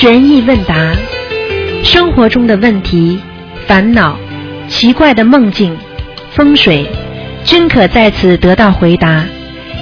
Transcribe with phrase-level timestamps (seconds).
[0.00, 0.94] 悬疑问答，
[1.82, 3.20] 生活中的问题、
[3.66, 4.16] 烦恼、
[4.68, 5.76] 奇怪的梦境、
[6.30, 6.88] 风水，
[7.44, 9.24] 均可在此得到回答。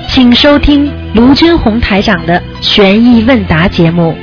[0.09, 4.17] 请收听卢军红台长的悬疑问答节目。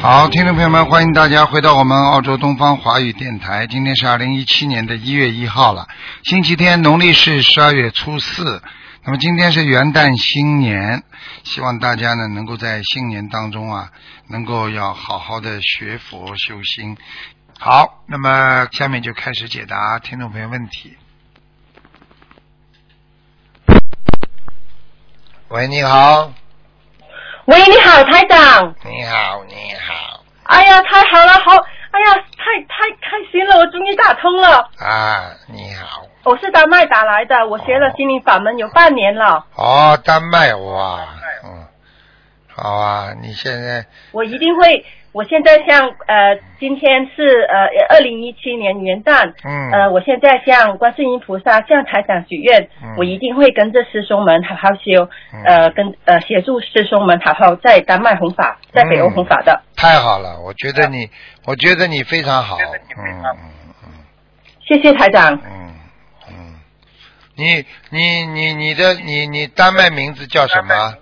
[0.00, 3.68] 好，听众朋友们，欢迎大家回到我们澳洲东方华语电台。
[3.68, 5.86] 今天是二零一七年的一月一号了，
[6.24, 8.60] 星期天，农历是十二月初四。
[9.04, 11.02] 那么今天是元旦新年，
[11.42, 13.90] 希望大家呢能够在新年当中啊，
[14.28, 16.96] 能够要好好的学佛修心。
[17.58, 20.96] 好，那么下面就开始解答听众朋友问题。
[25.48, 26.32] 喂，你好，
[27.46, 28.72] 喂，你好，台长。
[28.84, 31.56] 你好，你好哎呀，太好了，好，
[31.90, 34.70] 哎呀，太太开心了，我终于打通了。
[34.78, 36.06] 啊，你好。
[36.24, 41.00] 我是丹麦打来的，我学了心灵法门有半年了，哦，丹麦哇，
[41.44, 41.66] 嗯，
[42.54, 44.84] 好啊，你现在我一定会。
[45.12, 49.70] 我现在向呃，今天是呃二零一七年元旦，嗯。
[49.70, 52.94] 呃，我现在向观世音菩萨向台长许愿，嗯。
[52.96, 55.44] 我一定会跟着师兄们好好修，嗯。
[55.44, 59.60] 呃，跟呃协助师兄们好好在丹麦弘法，在北欧弘法的。
[59.76, 61.10] 太好了，我觉得你，
[61.44, 62.56] 我觉得你非常好，
[62.96, 63.90] 嗯嗯
[64.66, 65.34] 谢谢台长。
[65.34, 65.74] 嗯嗯，
[67.42, 70.94] 你你你你的你你丹麦名字叫什么？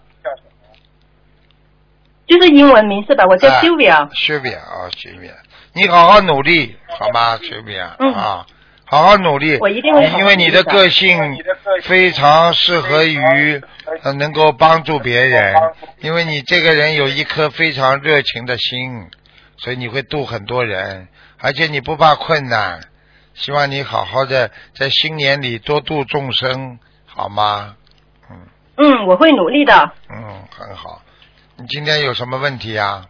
[2.27, 3.25] 就是英文名是吧？
[3.29, 4.09] 我叫啊 Sylvia。
[4.13, 5.35] Sylvia 啊，Sylvia，
[5.75, 7.91] 你好好努力，好吗，Sylvia？
[7.99, 8.47] 嗯啊，
[8.87, 9.59] 好好努力。
[9.61, 11.37] 我一定会好好因为你的个性
[11.83, 13.61] 非常适合于
[14.03, 15.55] 呃能够帮助别人，
[15.99, 19.11] 因为你这个人有一颗非常热情的心，
[19.59, 22.81] 所以你会度很多人，而且你不怕困难。
[23.41, 27.75] 希望你好好的在新年里多度众生，好吗？
[28.31, 28.37] 嗯
[28.77, 29.73] 嗯，我会努力的。
[30.11, 31.01] 嗯，很好。
[31.57, 33.07] 你今天有什么问题啊？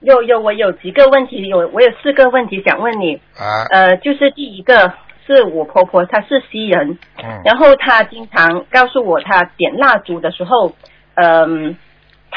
[0.00, 3.20] 有有，我有几个问题，有我有四个问题想问你。
[3.36, 4.94] 啊，呃，就是第一个
[5.26, 10.74] 是我婆婆，她是西人，嗯然后她经常告诉我，她点蜡烛的时候，
[11.16, 11.76] 嗯、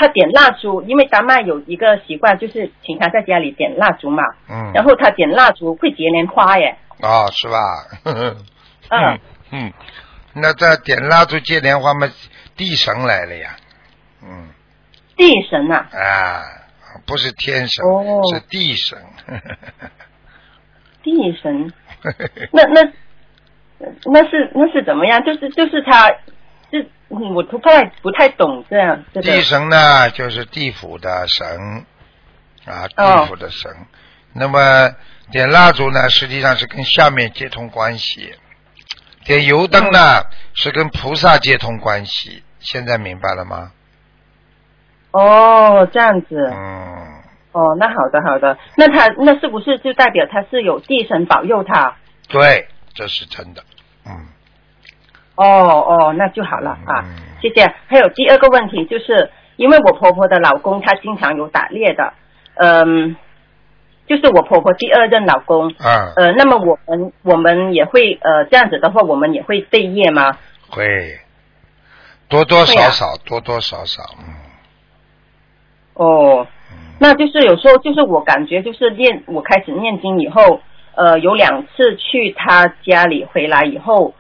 [0.01, 7.59] 她点蜡烛，因为丹麦有一个习惯，就是请她在家里点蜡烛嘛，嗯，然后他点蜡烛会结莲花耶，哦，是吧？
[8.06, 8.35] 嗯。
[9.53, 9.72] 嗯，
[10.34, 12.09] 那在点蜡烛接莲花嘛，
[12.57, 13.56] 地神来了呀，
[14.23, 14.50] 嗯。
[15.16, 16.41] 地神呐、啊，
[17.06, 18.22] 不是天神，哦。
[18.34, 18.97] 是地神。
[21.03, 21.72] 地神，
[22.51, 22.81] 那那
[24.06, 25.23] 那是那是怎么样？
[25.23, 26.09] 就是就是她，
[26.71, 31.85] 就嗯我不太不太懂这样这个地神呢，就是地府的神
[32.65, 33.69] 啊，哦地府的神。
[34.33, 34.95] 那么
[35.31, 38.33] 点蜡烛呢，实际上是跟下面接通关系；
[39.25, 40.23] 点油灯呢，
[40.53, 42.43] 是跟菩萨接通关系。
[42.59, 43.71] 现在明白了吗？
[45.11, 46.49] 哦这样子。
[46.53, 47.21] 嗯，
[47.51, 51.97] 哦，那好的好的，那他那是不是就代表他是有地神保佑他？
[52.29, 53.61] 对，这是真的。
[54.05, 54.27] 嗯。
[55.44, 57.74] 哦哦，那就好了啊，嗯谢谢。
[57.88, 62.13] 还有第二个问题，就是因为我婆婆的老公他经常有打猎的，
[62.56, 63.16] 嗯，
[64.07, 70.38] 就是我婆婆第二任老公，啊，呃，那么我们我们也会呃这样子的话，我们也会废业吗？
[70.69, 71.19] 会。
[72.29, 74.34] 多多少少，多多少少，嗯。
[75.96, 76.78] 哦，嗯。
[77.00, 80.62] 那就是有时候就是我感觉就是念我开始念经以后，
[80.96, 84.13] 呃，有两次去他家里回来以后，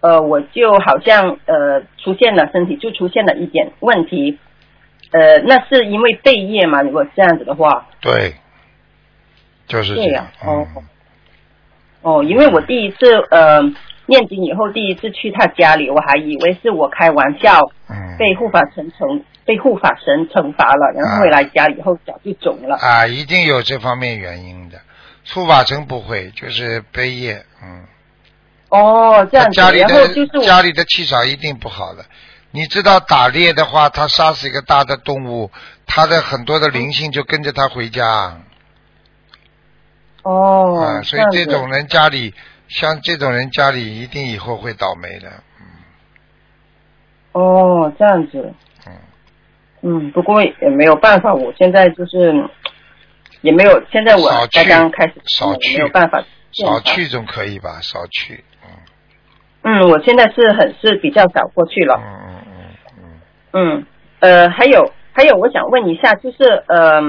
[0.00, 4.38] 呃，我就好像呃出现了身体就出现了一点问题，
[5.10, 6.82] 呃，那是因为背业嘛？
[6.82, 8.34] 如果这样子的话，对，
[9.66, 10.82] 就是这对样呀，哦嗯，
[12.02, 12.96] 哦，因为我第一次
[13.30, 13.60] 呃
[14.06, 17.58] 念经以后，第一次去他家里，我还以为是我开玩笑，
[17.90, 22.76] 嗯，被护法神惩被护法神惩罚了，然后回来家以后脚就肿了。
[22.76, 24.78] 啊，一定有这方面原因的。
[25.34, 27.84] 护法神不会，就是背业，嗯，
[28.68, 32.04] 哦，这样子，家里的家里的气场一定不好的。
[32.50, 35.50] 你知道打猎的话，他杀死一个大的动物，
[35.86, 38.40] 他的很多的灵性就跟着他回家，
[40.22, 42.34] 哦，啊，所以这种人家里，
[42.68, 45.30] 像这种人家里一定以后会倒霉的，
[47.32, 48.54] 哦，这样子，
[48.86, 48.92] 嗯，
[49.82, 52.32] 嗯，不过也没有办法，我现在就是
[53.42, 57.78] 也没有，现在我少去才刚开始，少去没有办法，少去总可以吧？
[57.82, 58.42] 少去，
[59.68, 62.06] 嗯嗯，我现在是很是比较少过去嗯了，嗯
[62.46, 63.04] 嗯
[63.52, 63.86] 嗯，嗯，
[64.20, 66.38] 呃，还有还有，我想问一下，就是
[66.68, 67.02] 呃，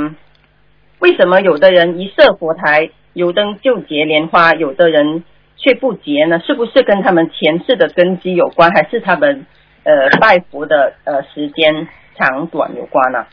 [1.00, 5.23] 为什么有的人一设佛台油灯就结莲花，有的人
[5.56, 6.39] 却不结呢？
[6.45, 9.45] 是不是跟他们前世的根基有关，还是他们
[9.83, 13.27] 呃拜佛的呃时间长短有关啊？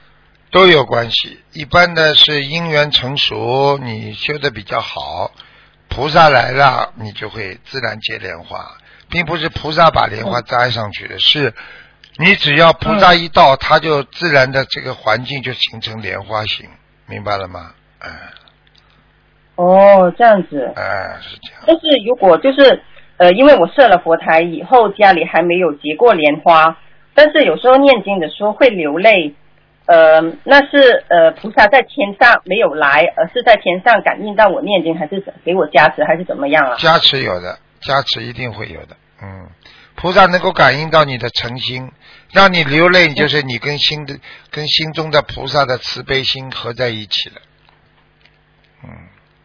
[0.52, 1.38] 都有关系。
[1.52, 5.32] 一般的是因缘成熟，你修的比较好，
[5.88, 8.76] 菩萨来了，你就会自然结莲花，
[9.08, 11.54] 并不是菩萨把莲花摘上去的，是
[12.18, 16.66] 你只要菩萨一到，它就自然的这个环境就形成莲花形，
[17.06, 17.72] 明白了吗？
[18.00, 18.10] 嗯
[19.56, 20.70] 哦，这样子。
[20.76, 21.62] 哎，是这样。
[21.66, 22.82] 但是如果就是
[23.16, 26.76] 呃，因为我设了佛台以后，家里还没有结过莲花，
[27.14, 29.34] 但是有时候念经的时候会流泪，
[29.86, 36.76] 呃，那是呃菩萨在天上没有来，而是在天上感应到我念经，还是给我加持，还是怎么样啊？
[36.76, 38.96] 加持有的，加持一定会有的。
[39.22, 39.48] 嗯，
[39.94, 41.90] 菩萨能够感应到你的诚心，
[42.32, 44.18] 让你流泪，就是你跟心的、
[44.50, 47.36] 跟心中的菩萨的慈悲心合在一起了。
[48.84, 48.90] 嗯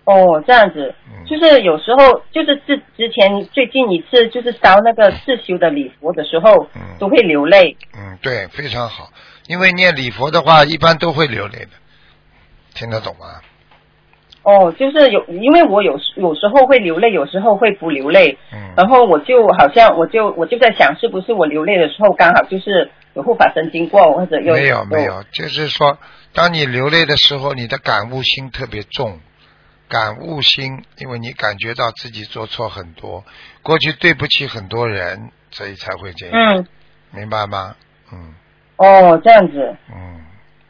[0.03, 7.77] 哦，这样子，嗯，就是有时候就是之之前最近一次就是烧那个自修的礼佛的时候，嗯都会流泪。
[7.95, 9.11] 嗯，对，非常好。
[9.47, 11.71] 因为念礼佛的话，一般都会流泪的，
[12.73, 13.41] 听得懂吗？
[14.43, 25.97] 哦，就是有，因为我有时有时候会流泪，有时候会不流泪，嗯，然后我就好像我就我就在想，是不是我流泪的时候刚好就是有护法神经过，或者有没有没有，就是说，
[26.33, 29.19] 当你流泪的时候，你的感悟心特别重，
[29.87, 33.23] 感悟心，因为你感觉到自己做错很多，
[33.61, 36.67] 过去对不起很多人，所以才会这样，嗯，
[37.11, 37.75] 明白吗？
[38.11, 38.33] 嗯。
[38.77, 39.75] 哦，这样子。
[39.93, 40.19] 嗯，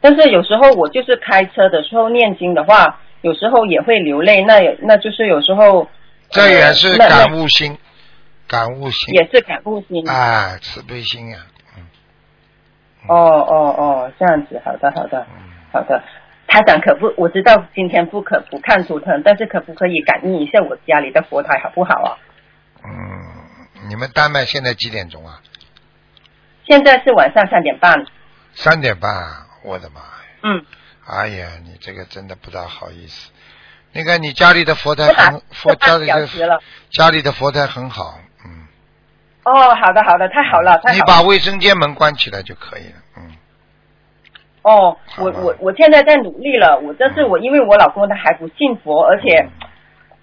[0.02, 5.88] 但是有时候我就是开车的时候念经的话，有时候也会流泪，那也那就是有时候
[6.30, 7.78] 这也是感悟心，
[8.46, 10.08] 感悟心，也是感悟心。
[10.08, 11.38] 啊，慈悲心呀、
[11.76, 11.84] 嗯
[13.08, 16.02] 哦哦哦，这样子，好的好的嗯，好的。
[16.48, 22.18] 他长可不，我知道今天不可不看图腾，但是可不可以感应一下我家里的佛台好不好啊？
[22.84, 25.40] 嗯，你们丹麦现在几点钟啊？
[26.68, 28.04] 现在是晚上三点半。
[28.52, 30.06] 三点半啊，我的妈呀！
[30.42, 30.64] 嗯，
[31.06, 33.30] 哎呀，你这个真的不大好意思。
[33.92, 36.60] 那个，你家里的佛台很佛家里的。
[36.90, 38.66] 家里的佛台很好，嗯，
[39.44, 41.12] 哦，好的好的，太好了太你好了。
[41.12, 43.36] 把卫生间门关起来就可以了，嗯，
[44.62, 49.48] 哦，我我我现在在努力了，我这是我因为我老公他还不信佛，而且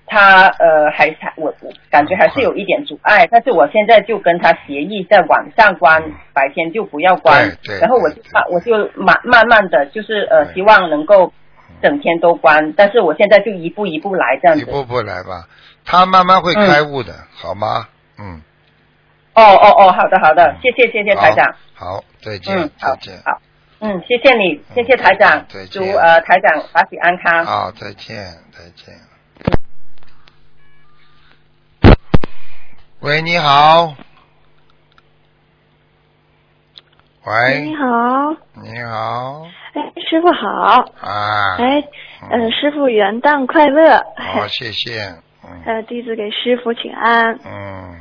[0.10, 6.04] 他呃还还我我感觉还是有一点阻碍，但是我现在就跟他协议在晚上关，
[6.34, 11.32] 白天就不要关对对，然后我就慢我就慢慢慢的就是呃希望能够
[11.82, 14.64] 整天都关，但是我现在就一步一步来这样子。
[14.64, 15.48] 一步步来吧，
[15.86, 17.88] 他慢慢会开悟的，好吗？
[18.18, 18.42] 嗯，
[19.36, 21.56] 哦哦哦，好的好的，谢谢谢谢台长。
[21.74, 23.40] 好，再见，再见，好，
[23.80, 27.46] 嗯，谢谢你，谢谢台长再，见祝呃台长法喜安康。
[27.46, 28.18] 好，再见，
[28.52, 28.94] 再见。
[33.02, 33.96] 喂，你好。
[37.26, 40.50] 喂，你好，你好，哎，师傅好，
[41.00, 41.80] 啊，哎，
[42.24, 42.30] 嗯。
[42.30, 45.00] 呃，师傅元旦快乐，好，谢谢，
[45.44, 45.62] 嗯。
[45.66, 47.96] 呃，弟子给师傅请安，嗯，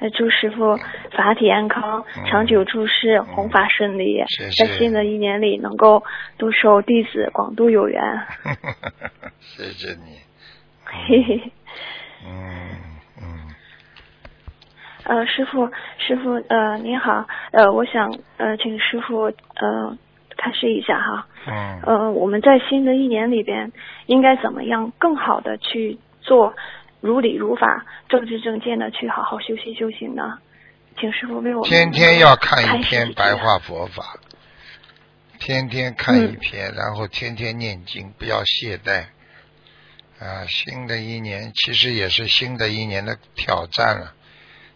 [0.00, 0.76] 呃，祝师傅
[1.16, 2.24] 法体安康，嗯。
[2.26, 4.64] 长久住世，弘法顺利，谢谢。
[4.64, 6.02] 在新的一年里能够
[6.38, 8.02] 多受弟子广度有缘，
[9.40, 10.18] 谢谢你，
[10.84, 11.52] 嘿嘿。
[12.26, 12.30] 嗯。
[12.86, 12.93] 嗯，
[15.04, 19.98] 呃，师傅，师傅，呃，您好，呃，我想呃，请师傅呃
[20.36, 23.70] 开示一下哈，嗯，呃，我们在新的一年里边
[24.06, 26.54] 应该怎么样更好的去做
[27.00, 30.38] 如理如法、正知正见的去好好修行修行呢？
[30.98, 34.16] 请师傅为我们天天要看一篇白话佛法，
[35.38, 39.04] 天天看一嗯篇，然后天天念经，不要懈怠。
[40.20, 44.14] 啊，新的一年其实也是新的一年的挑战了，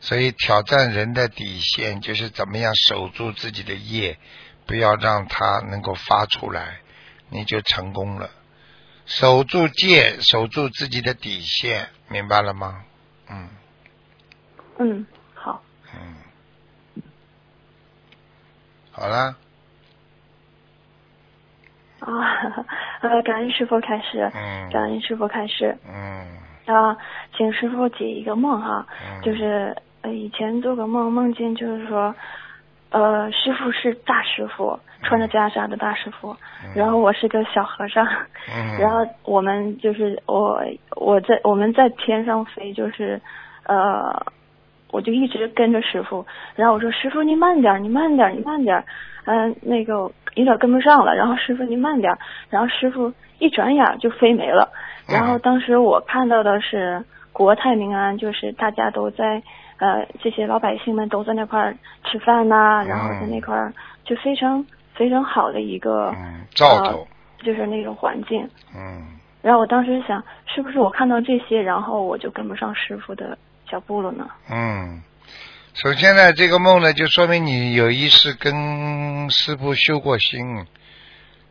[0.00, 4.18] 所以挑战人的底线就是怎么样守住自己的业，
[4.66, 6.78] 不要让它能够发出来，
[7.30, 8.30] 你就成功了。
[9.06, 12.82] 守住戒，守住自己的底线，明白了吗？
[13.30, 13.48] 嗯。
[14.78, 15.62] 嗯，好，
[15.94, 17.02] 嗯，
[18.92, 19.34] 好了，
[22.00, 22.08] 啊，
[23.02, 24.70] 呃，感恩师傅开始，嗯。
[24.70, 25.76] 感恩师傅开始。
[25.88, 26.38] 嗯。
[26.66, 26.96] 啊，
[27.36, 32.14] 请师傅解一个梦哈，嗯，就是呃以前做个梦，梦见就是说，
[32.90, 36.72] 呃师傅是大师傅，穿着袈裟的大师傅，嗯。
[36.76, 40.62] 然后我是个小和尚，嗯， 然后我们就是我
[40.96, 43.20] 我在我们在天上飞，就是
[43.66, 44.14] 呃
[44.90, 46.24] 我就一直跟着师傅，
[46.54, 48.84] 然后我说师傅你慢点儿，你慢点儿，你慢点儿，
[49.26, 52.16] 嗯、那个有点跟不上了，然后师傅你慢点，
[52.48, 54.70] 然后师傅一转眼就飞没了，
[55.06, 59.42] 然后当时我看到的是国泰民安，就是大家都在
[59.78, 63.72] 呃这些老百姓们都在那块儿吃饭呐、然后在那块儿
[64.04, 67.08] 就非常非常好的一个，嗯，兆头，
[67.44, 68.48] 就是那种环境。
[68.74, 69.02] 嗯，
[69.42, 73.38] 然后我当时想，是不是我看到这些，然后我就跟不上师傅的
[73.70, 74.28] 脚步了呢？
[74.50, 75.02] 嗯，
[75.74, 80.66] 首先呢，这个梦呢，就说明你有一次跟师傅修过心。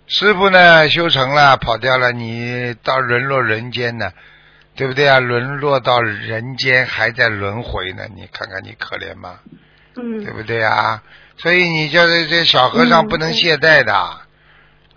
[0.09, 4.11] 师傅呢修成了，跑掉了，你到沦落人间呢，
[4.77, 5.19] 对不对啊？
[5.19, 9.39] 沦落到人间还在轮回呢，你看看你可怜吗？
[9.97, 11.03] 嗯对不对啊？
[11.37, 13.93] 所以你叫这这小和尚嗯不能懈怠的、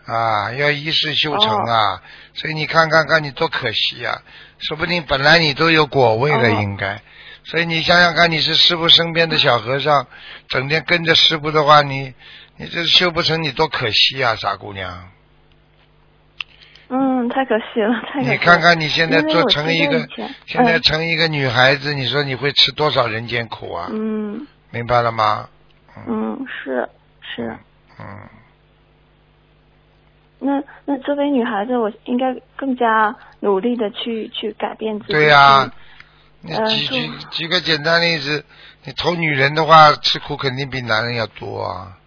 [0.06, 2.02] 啊，要一世修成啊。
[2.34, 4.22] 所以你看看看你多可惜啊！
[4.58, 7.02] 说不定本来你都有果位了，哦应该。
[7.44, 10.06] 所以你想想看，你是师傅身边的小和尚，
[10.48, 12.14] 整天跟着师傅的话，你
[12.56, 15.10] 你这修不成，你多可惜啊，傻姑娘！
[16.90, 18.32] 嗯，太可惜了，太可惜了。
[18.32, 20.06] 你看看你现在做成一个
[20.46, 23.88] 现在嗯成一个女孩子，你说你会吃多少人间苦啊？
[23.92, 25.48] 嗯明白了吗？
[26.08, 26.88] 嗯，是
[27.20, 27.56] 是。
[27.98, 28.06] 嗯。
[30.42, 35.12] 那那作为女孩子，我应该更加努力的去去改变自己。
[35.12, 35.72] 对呀、去
[36.40, 38.44] 你呃就举举举个简单例子，
[38.84, 41.98] 你投女人的话，吃苦肯定比男人要多啊，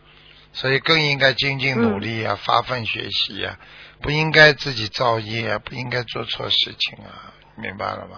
[0.52, 3.56] 所以更应该精进努力啊，发奋学习啊，
[4.04, 8.18] 不应该自己造业啊，不应该做错事情啊，明白了吗？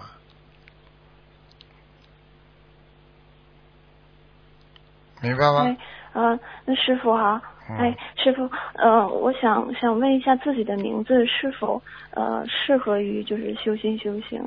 [5.22, 5.76] 明白吗哎？，
[6.12, 7.40] 呃，那师傅哈，
[7.70, 14.42] 嗯哎，师傅，呃，我想想问一下自己的名字是否呃适合于就是修心修行？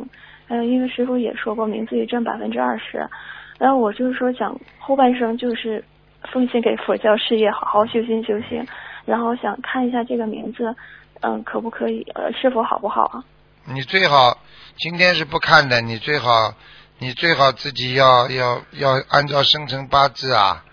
[0.50, 3.10] 呃，因为师傅也说过名字也占百分之二十，
[3.58, 5.84] 然后我就是说想后半生就是
[6.32, 8.66] 奉献给佛教事业，好好修心修行，
[9.06, 10.76] 然后想看一下这个名字，
[11.22, 12.02] 嗯、可不可以？
[12.16, 13.24] 呃，是否好不好啊？
[13.66, 14.38] 你最好
[14.78, 16.54] 今天是不看的，你最好
[16.98, 20.64] 你最好自己要要要按照生辰八字啊，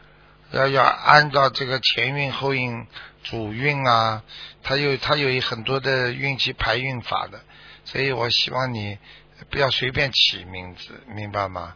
[0.53, 2.87] 要要按照这个前运后运
[3.23, 4.23] 主运啊，
[4.63, 7.41] 它有它有很多的运气排运法的，
[7.85, 8.99] 所以我希望你
[9.51, 11.75] 不要随便起名字，明白吗？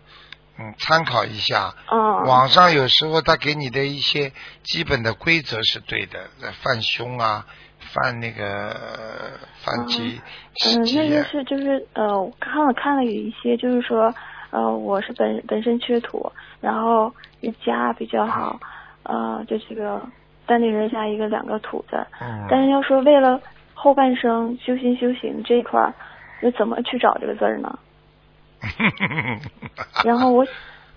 [0.59, 1.75] 嗯，参考一下。
[1.91, 6.29] 嗯，网上有时候他给你的一些基本的规则是对的，
[6.63, 7.47] 犯凶啊，
[7.81, 10.21] 犯那个呃犯忌
[10.67, 14.13] 嗯，那个是就是呃，我看了看了有一些就是说，
[14.51, 17.13] 呃，我是本本身缺土，然后
[17.65, 18.61] 家比较好，
[19.05, 20.01] 呃，就这个
[20.47, 23.41] 单立人加一个两个土字，嗯，但是要说为了
[23.75, 25.95] 后半生修心修行这一块儿，
[26.43, 27.79] 那怎么去找这个字儿呢？
[30.05, 30.45] 然后我，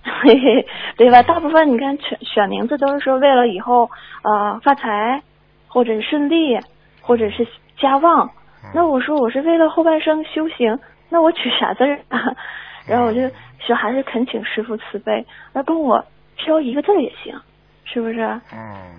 [0.03, 1.23] 嘿嘿，对吧？
[1.23, 3.89] 大部分你看选选名字都是说为了以后
[4.23, 5.21] 呃发财，
[5.67, 6.59] 或者是顺利，
[7.03, 8.31] 或者是家旺。
[8.73, 10.79] 那我说我是为了后半生修行，
[11.09, 12.17] 那我取啥字儿啊？
[12.87, 13.19] 然后我就
[13.59, 16.03] 说还是恳请师傅慈悲，那跟我
[16.37, 17.39] 挑一个字儿也行，
[17.83, 18.21] 是不是？
[18.53, 18.91] 嗯，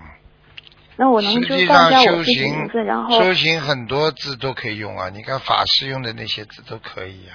[0.97, 7.27] 那我能实就报际上修一下我自己行名字，然后修行很多字都可以用啊，你看法师用的那些字都可以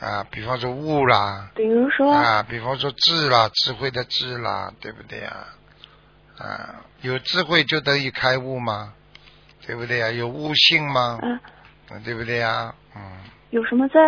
[0.00, 5.46] 啊，啊，比方说悟啦，比如说啊，比方说智啦，智慧的智啦，对不对啊？
[6.38, 8.92] 啊，有智慧就等于开悟吗？
[9.68, 11.18] 对不对呀、有悟性吗？
[11.20, 11.38] 嗯、
[11.90, 13.02] 嗯对不对呀、嗯，
[13.50, 13.98] 有什么字，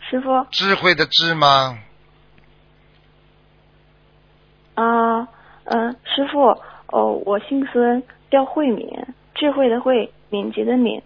[0.00, 0.46] 师傅？
[0.50, 1.78] 智慧的智吗？
[4.76, 5.28] 啊，
[5.64, 8.88] 嗯，师傅，哦，我姓孙，叫慧敏，
[9.34, 11.02] 智慧的慧，敏捷的敏，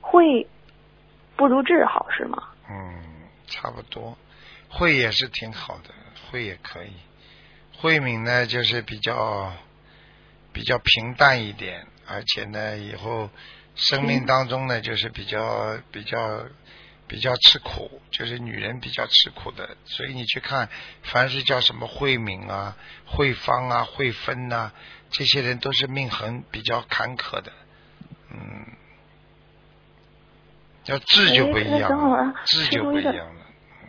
[0.00, 0.48] 慧
[1.36, 2.42] 不如智好是吗？
[2.70, 2.94] 嗯，
[3.46, 4.16] 差不多。
[4.70, 5.90] 慧也是挺好的，
[6.30, 6.92] 慧也可以。
[7.76, 9.52] 慧敏呢，就是比较
[10.54, 13.30] 比较平淡一点，而且呢，以后
[13.76, 16.44] 生命当中呢，就是比较比较
[17.06, 19.76] 比较吃苦，就是女人比较吃苦的。
[19.84, 20.68] 所以你去看，
[21.02, 22.76] 凡是叫什么慧敏啊、
[23.06, 24.72] 慧芳啊、慧芬呐、
[25.10, 27.52] 这些人都是命很比较坎坷的，
[28.32, 28.66] 嗯。
[30.86, 33.46] 要智就不一哎样了智就不一样了，
[33.82, 33.88] 嗯，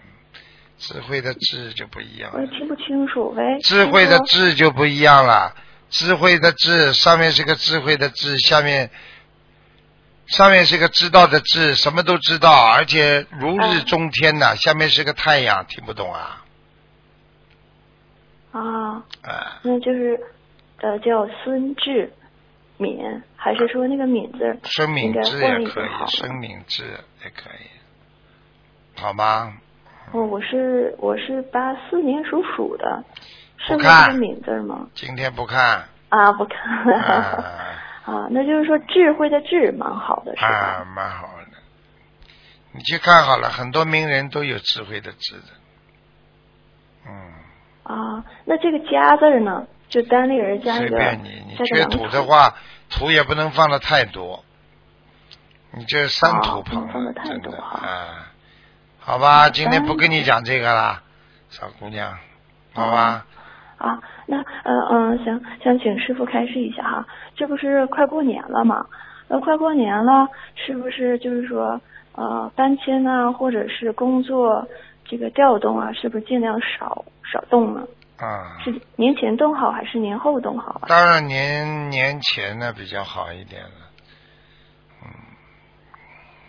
[0.77, 3.57] 智慧的智就不一样了我也，听不清楚，喂。
[3.61, 5.55] 智慧的智就不一样了，
[5.91, 8.89] 智慧的智上面是个智慧的智，下面
[10.25, 16.43] 上面是个知道的知，什么都知道，而且如日嗯中天呐、下面是个太阳，听不懂啊？
[18.53, 18.61] 啊，
[19.21, 20.19] 啊，那就是
[20.81, 22.11] 呃叫孙志
[22.77, 22.97] 敏，
[23.35, 24.45] 还是说那个敏字？
[24.45, 26.05] 儿生应该敏智换也可以，一个好。
[26.05, 26.11] 的？
[26.11, 26.83] 生敏智
[27.23, 29.53] 也可以，好吗？
[30.13, 33.03] 哦，我是我是八四年属鼠的，
[33.50, 34.87] 是不是看这个敏字儿吗？
[34.93, 36.93] 今天不看啊，不看。
[36.93, 37.45] 啊
[38.05, 40.87] 啊，那就是说智慧的智蛮好的，是啊，吧？
[40.95, 41.57] 蛮好的。
[42.71, 45.47] 你去看好了，很多名人都有智慧的智的，
[47.07, 47.13] 嗯。
[47.83, 49.65] 啊，那这个家字儿呢？
[49.89, 52.55] 就单立人加一个随便你，你缺土的话，
[52.89, 54.43] 土也不能放的太多。
[55.71, 58.31] 你这三土旁了，能放得太真的啊。
[58.99, 61.03] 好吧，嗯今天不跟你讲这个了，
[61.49, 62.17] 小姑娘，
[62.73, 63.25] 好吧？
[63.81, 68.85] 啊，那呃嗯，想想请师傅开示一下哈，这不是快过年了嘛？
[69.27, 71.81] 呃，快过年了，是不是就是说
[72.13, 74.67] 呃搬迁啊，或者是工作
[75.05, 77.87] 这个调动啊，是不是尽量少少动呢？
[78.17, 80.87] 啊，是年前动好还是年后动好啊？
[80.87, 83.71] 当然年年前呢比较好一点了。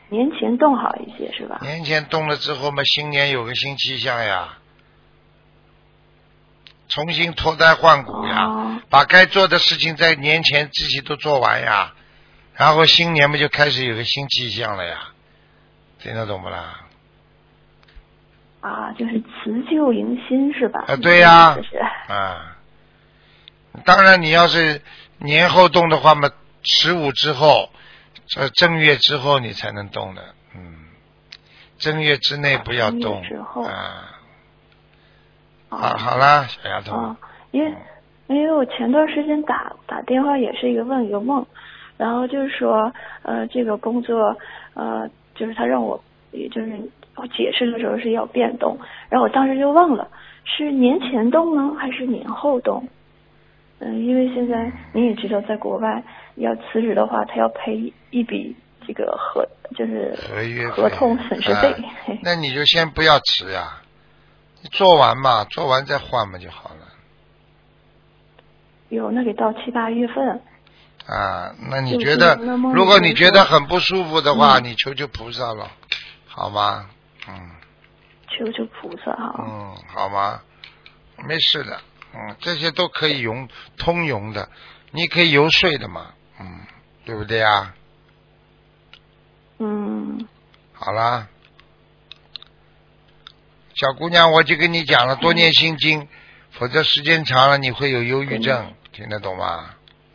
[0.08, 1.58] 年前动好一些是吧？
[1.62, 4.58] 年前动了之后嘛，新年有个新气象呀，
[6.94, 8.80] 重新脱胎换骨呀，哦。
[8.90, 11.94] 把该做的事情在年前自己都做完呀，
[12.54, 15.08] 然后新年嘛就开始有个新气象了呀，
[16.00, 16.80] 听得懂不啦？
[18.60, 20.84] 啊，就是辞旧迎新是吧？
[20.86, 21.54] 啊对呀。
[21.56, 21.78] 就是。
[22.08, 22.56] 啊，
[23.84, 24.82] 当然你要是
[25.18, 26.30] 年后动的话嘛，
[26.62, 27.70] 十五之后，
[28.26, 30.22] 这正月之后你才能动的，
[30.54, 30.76] 嗯，
[31.78, 33.22] 正月之内不要动
[33.64, 34.11] 啊。
[35.76, 36.96] 啊好，好啦，小丫头。
[36.96, 37.16] 啊，
[37.50, 37.72] 因为
[38.26, 41.44] 因为我前段时间打打电话也是一个问一个梦，
[41.96, 44.36] 然后就是说呃这个工作
[44.74, 46.72] 呃就是他让我也就是
[47.16, 50.08] 我解释的时候是要变动，然后我当时就忘了
[50.44, 52.86] 是年前动呢还是年后动。
[53.84, 56.02] 嗯，因为现在你也知道，在国外
[56.36, 58.54] 要辞职的话，他要赔一笔
[58.86, 59.44] 这个合
[59.76, 61.72] 就是合约合同损失费。
[61.72, 61.90] 啊
[62.22, 63.82] 那你就先不要辞呀，
[64.62, 66.88] 你做完嘛，做完再换嘛就好了。
[68.88, 70.40] 有那得到七八月份。
[71.06, 72.36] 啊，那你觉得，
[72.72, 75.68] 如果你觉得很不舒服的话，嗯你求求菩萨了，
[76.28, 76.88] 好吗？
[77.28, 77.50] 嗯
[78.28, 79.34] 求求菩萨哈。
[79.38, 80.40] 嗯，好吗？
[81.26, 81.80] 没事的，
[82.14, 84.48] 嗯，这些都可以用通用的，
[84.92, 86.60] 你可以游说的嘛，嗯，
[87.04, 87.74] 对不对啊？
[89.58, 90.26] 嗯，
[90.72, 91.26] 好啦，
[93.74, 96.06] 小姑娘，我就跟你讲了，多念心经，
[96.50, 99.70] 否则时间长了你会有忧郁症，听得懂吗？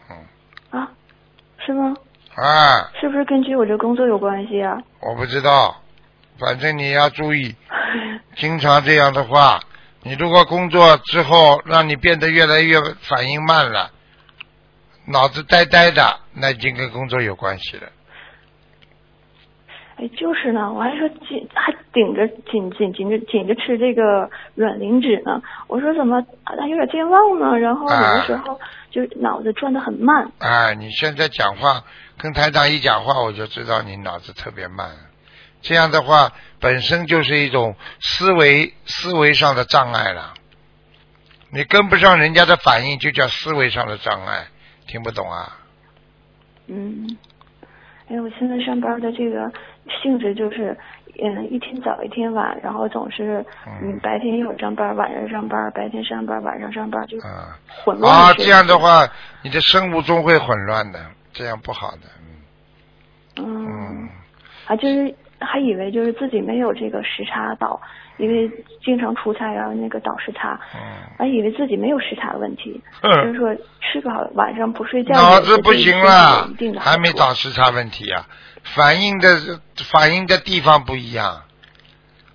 [0.09, 0.17] 嗯，
[0.79, 0.91] 啊，
[1.65, 1.95] 是吗？
[2.35, 4.77] 啊，是不是根据我这工作有关系啊？
[5.01, 5.81] 我不知道，
[6.39, 7.55] 反正你要注意，
[8.37, 9.59] 经常这样的话，
[10.03, 13.91] 你如果工作之后让你变得越来越反应慢了，
[15.05, 17.89] 脑子呆呆的，那已经跟工作有关系了。
[19.97, 25.41] 哎，就是呢，我还说紧，还顶着紧紧紧着紧着吃这个软磷脂呢。
[25.67, 27.57] 我说怎么啊有点健忘呢？
[27.57, 28.59] 然后有的时候
[28.91, 30.31] 就脑子转的很慢。
[30.37, 31.83] 哎，你现在讲话
[32.17, 34.91] 跟台长一讲话，我就知道你脑子特别慢。
[35.61, 40.35] 这样的话，本身就是一种思维思维上的障碍了。
[41.49, 44.45] 你跟不上人家的反应，就叫思维上的障碍。
[44.85, 45.57] 听不懂啊？
[46.67, 47.17] 嗯，
[48.09, 49.51] 哎，我现在上班的这个
[49.89, 50.77] 性质就是，
[51.21, 53.45] 嗯，一天早一天晚，然后总是
[53.81, 57.23] 嗯白天有上班，晚上上班，白天上班，晚上上班，就嗯。
[57.83, 59.07] 混乱啊，这样的话，
[59.43, 60.99] 你的生物钟会混乱的，
[61.33, 62.07] 这样不好的。
[63.37, 64.09] 嗯嗯嗯，
[64.65, 67.79] 啊，就是还以为就是自己没有这个时差倒，
[68.17, 68.49] 因为
[68.83, 70.79] 经常出差然后，那个倒时差，嗯，
[71.17, 76.49] 还以为自己没有时差问题，哼就是说吃个好晚上不睡觉，脑子不行了
[76.79, 78.27] 还没倒时差问题啊，
[78.63, 79.59] 反应的
[79.91, 81.43] 反应的地方不一样。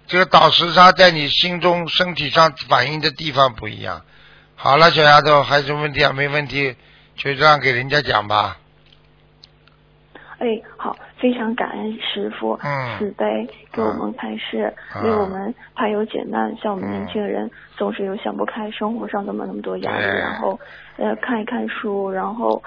[0.06, 4.02] 这个倒时差在你心中、身体上反应的地方不一样。
[4.54, 6.12] 好了，小丫头，还有什么问题啊？
[6.12, 6.76] 没问题，
[7.16, 8.58] 就这样给人家讲吧。
[10.38, 12.98] 哎，好，非常感恩师傅嗯。
[12.98, 15.04] 慈悲给我们开示，嗯。
[15.04, 16.52] 为我们排忧解难。
[16.60, 20.58] 像我们嗯年轻人总是有想不开，生活上怎么那么多压力，然后
[20.96, 22.60] 呃看一看书，然后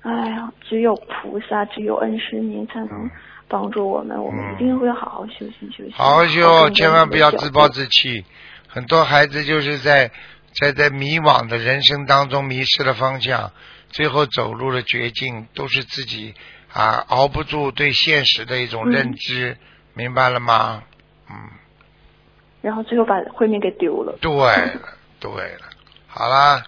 [0.00, 3.10] 哎呀，只有菩萨，只有恩师您才能
[3.46, 8.24] 帮助我们，我们嗯一定会好好修行修行，好好跟修，着千万不要自暴自弃。
[8.66, 10.10] 很多孩子就是在
[10.58, 13.50] 在在迷惘的人生当中迷失了方向，
[13.88, 16.34] 最后走入了绝境，都是自己
[16.72, 19.56] 啊熬不住对现实的一种嗯认知，
[19.94, 20.82] 明白了吗？
[21.28, 21.34] 嗯，
[22.62, 24.16] 然后最后把慧命给丢了。
[24.20, 24.80] 对了，
[25.18, 25.60] 对了，
[26.06, 26.64] 好啦，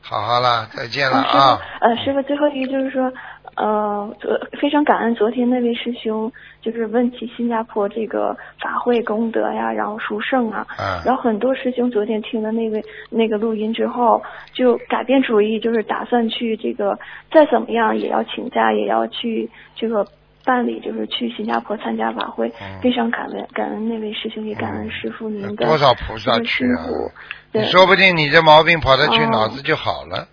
[0.00, 3.12] 好好啦，再见了啊，呃，师傅，最后一个就是说，
[3.56, 16.98] 呃，昨非常感恩昨天那位师兄，就是问起新加坡这个法会功德呀，然后殊胜啊，嗯然后很多师兄昨天听了那个那个录音之后，就改变主意，就是打算去这个
[17.30, 20.06] 再怎么样也要请假，也要去这个。
[20.44, 26.82] 办理就是去新加坡参加法会，嗯非常感恩感恩那位师兄，也感恩师傅您的多少菩萨这个去啊。
[27.52, 30.26] 你对说不定你这毛病跑得去，哦脑子就好了。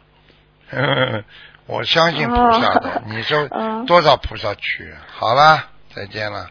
[1.70, 2.90] 我相信菩萨的。
[2.90, 4.92] 哦你说 嗯多少菩萨去？
[5.08, 6.48] 好了，再见了。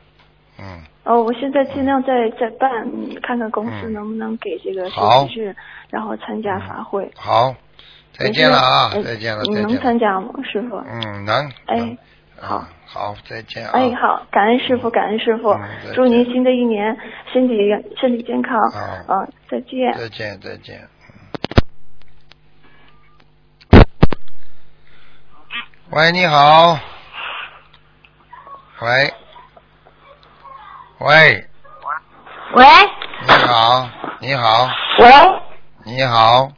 [0.60, 5.56] 嗯，哦，我现在尽量在在办，嗯看看公司嗯能不能给这个好休息日，
[5.90, 7.10] 然后参加法会。
[7.16, 7.54] 好，
[8.12, 9.82] 再见了啊，再见了，你能再见了。
[9.82, 10.76] 参加吗，师傅？
[10.76, 11.52] 嗯，能。
[11.66, 11.96] 哎
[12.40, 13.70] 好嗯好，再见啊。
[13.74, 16.96] 哎，好，感恩师傅，感恩师傅嗯，祝您新的一年
[17.32, 17.56] 身体
[18.00, 18.56] 身体健康。
[18.70, 19.92] 啊啊，再见。
[19.94, 20.80] 再见，再见。
[25.90, 26.78] 喂，你好。
[28.80, 29.14] 喂。
[30.98, 31.48] 喂，
[32.54, 32.64] 喂
[33.24, 33.88] 你好，
[34.20, 35.08] 你好，喂，
[35.84, 36.50] 你好，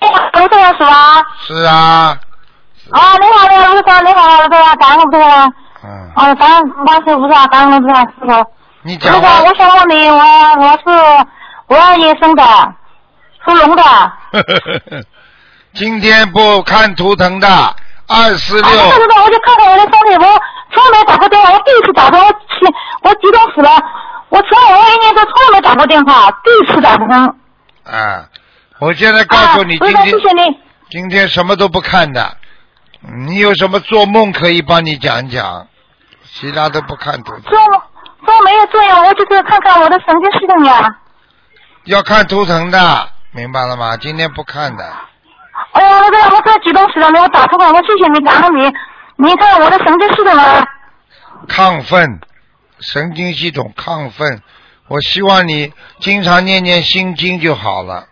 [0.00, 1.22] 哎，卢队长是吗？
[1.46, 2.18] 是啊，
[2.90, 5.54] 啊，你好，你好，卢队长，你好，卢队长，感恩卢队长。
[5.84, 8.26] 嗯，哦，感恩万岁菩萨，感恩卢队长师傅。
[8.26, 8.46] 卢队长，
[8.82, 11.26] 你讲话我想问你，我我是
[11.68, 12.42] 五二年生的，
[13.44, 13.82] 属龙的。
[13.82, 14.18] 啊，
[15.74, 17.76] 今天不看图腾的，
[18.08, 20.42] 二四对六，对对，我就看看我的身体，我
[20.72, 23.70] 从来没打过电话，我第一次打通，我气，我激动死了。
[24.30, 27.06] 我从来我一年都从来没打过电话，第一次打通。
[27.84, 28.24] 啊，
[28.80, 30.58] 我现在告诉你，今天谢谢你。
[30.90, 32.36] 今天什么都不看的，
[33.26, 35.66] 你有什么做梦可以帮你讲讲，
[36.32, 37.58] 其他都不看图腾，做
[38.24, 40.96] 做没有作用，我就是看看我的神经系统呀。
[41.84, 43.96] 要看图腾的，明白了吗？
[43.96, 44.92] 今天不看的，
[45.72, 48.72] 哎呀，那个我太激动死了，我打通了，我谢谢你，感恩你。
[49.16, 50.64] 你看我的神经系统啊，
[51.48, 52.20] 亢奋，
[52.80, 54.40] 神经系统亢奋，
[54.88, 58.04] 我希望你经常念念心经就好了，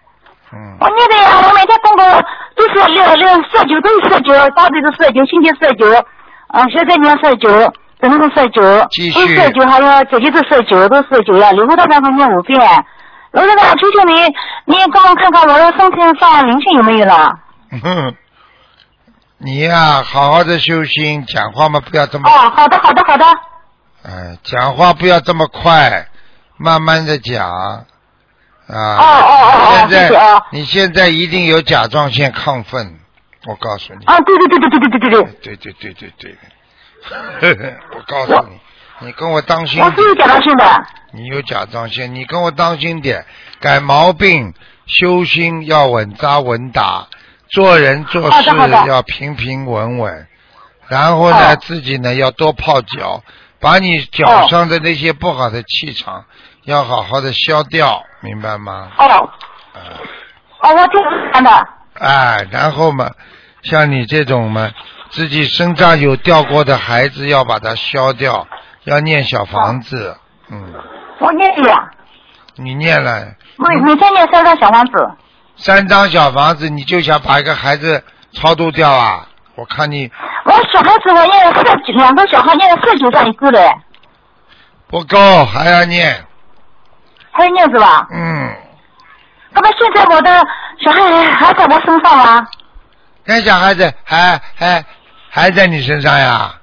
[0.53, 0.77] 嗯。
[0.81, 2.25] 我念的呀，我每天功课
[2.57, 5.91] 都是六六四九，都是四九，大悲咒四九，心经四九，
[6.49, 7.49] 啊，小在念四九，
[8.01, 12.61] 真是四九，继续都四九，还有自己都四九，都四九呀，礼佛大忏悔念五遍。
[13.33, 14.15] 罗队长，求求你，
[14.65, 17.39] 你也帮我看看我的身体上灵性有没有了？
[17.71, 18.15] 哼，
[19.39, 23.25] 你呀、好好的修心，讲话嘛不要这么，哦，好的，好的，好的。
[24.05, 26.09] 哎，讲话不要这么快，
[26.57, 27.49] 慢慢的讲。
[27.51, 27.87] 啊，
[28.69, 32.99] 哦哦哦哦现在你现在一定有甲状腺亢奋，
[33.47, 34.05] 我告诉你。
[34.07, 36.13] 啊，对对对对对对对对对，对对对
[37.41, 40.87] 对对，我告诉你，你跟我当心点我是有甲状腺的。
[41.13, 43.25] 你有甲状腺，你跟我当心点，
[43.61, 44.53] 改毛病，
[44.87, 47.07] 修心要稳扎稳打，
[47.49, 48.51] 做人做事
[48.87, 50.27] 要平平稳稳，
[50.89, 53.23] 然后呢，哦自己呢要多泡脚，
[53.61, 56.25] 把你脚哦上的那些不好的气场
[56.65, 58.91] 要好好的消掉，明白吗？
[58.99, 59.79] 哦啊、
[60.63, 61.01] 哦，我听
[61.33, 61.69] 说的。
[61.95, 63.11] 哎，然后嘛，
[63.63, 64.71] 像你这种嘛，
[65.11, 68.47] 自己身上有掉过的孩子要把它消掉，
[68.85, 70.17] 要念小房子，
[70.51, 70.75] 嗯，
[71.21, 71.91] 我念了呀，
[72.57, 73.35] 你念了。
[73.57, 74.93] 每每天念三张小房子。
[75.57, 79.27] 三张小房子，你就想把一个孩子超度掉啊？
[79.55, 80.11] 我看你
[80.45, 83.71] 我小孩子我念了四九，两个小孩念了四九张一个嘞，
[84.87, 86.25] 不够，还要念。
[87.33, 88.07] 还要念是吧？
[88.13, 88.55] 嗯，
[89.53, 90.31] 那么现在我的
[90.85, 92.47] 小孩还还在我身上吗？
[93.25, 94.85] 那小孩子还还
[95.31, 96.55] 还在你身上呀？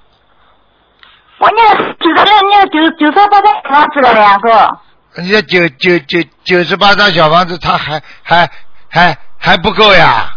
[1.39, 4.69] 我念了九十六念九九十八张小房子了两个，
[5.15, 8.49] 人家九九九九十八张小房子，他还还
[8.93, 10.29] 还还不够呀？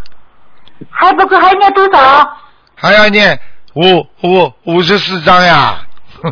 [0.90, 2.36] 还不够，还念多少？
[2.74, 3.38] 还要念
[3.74, 5.78] 五五五十四张呀？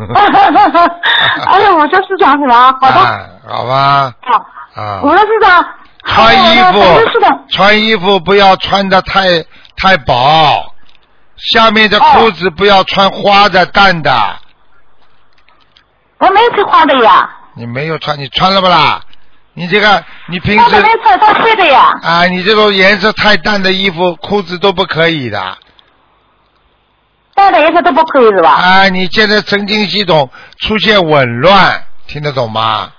[1.46, 2.72] 哎呀，我说是这样是吧？
[2.80, 5.64] 好的，啊，好吧，好，啊，我的市长。
[6.06, 9.42] 穿衣哎我的市服，穿衣服不要穿的太
[9.76, 10.74] 太薄，
[11.36, 14.12] 下面的裤子不要穿花的淡的。
[16.18, 19.00] 我没有穿花的呀，你没有穿，你穿了不啦？
[19.54, 21.96] 你这个，你平时没穿穿黑的呀。
[22.02, 25.58] 啊，你这种颜色太淡的衣服、裤子都不可以的。
[27.34, 28.50] 淡的颜色都不可以是吧？
[28.50, 32.90] 啊，你现在神经系统出现紊乱，听得懂吗？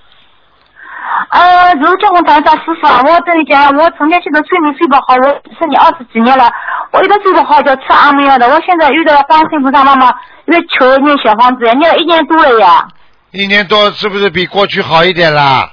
[1.29, 5.27] 呃，如叫我台长师傅啊，我跟你讲，我从前现在睡眠睡不好，我
[5.59, 6.49] 是你二十几年了，
[6.91, 8.47] 我一直睡不好，就吃安眠药的。
[8.47, 10.07] 我现在遇到观世音菩萨妈妈，
[10.45, 12.87] 又求念小房子，念了一年多了呀。
[13.31, 15.71] 一年多是不是比过去好一点啦？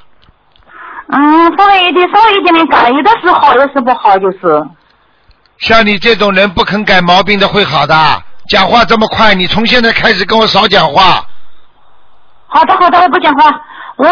[1.14, 4.38] 嗯，稍微一点，稍微一点点改，有的是好，有的是不好，就是。
[5.59, 7.94] 像你这种人不肯改毛病的会好的。
[8.48, 11.22] 讲话这么快，你从现在开始跟我少讲话。
[12.48, 13.51] 好的，好的，我不讲话，
[13.96, 14.09] 我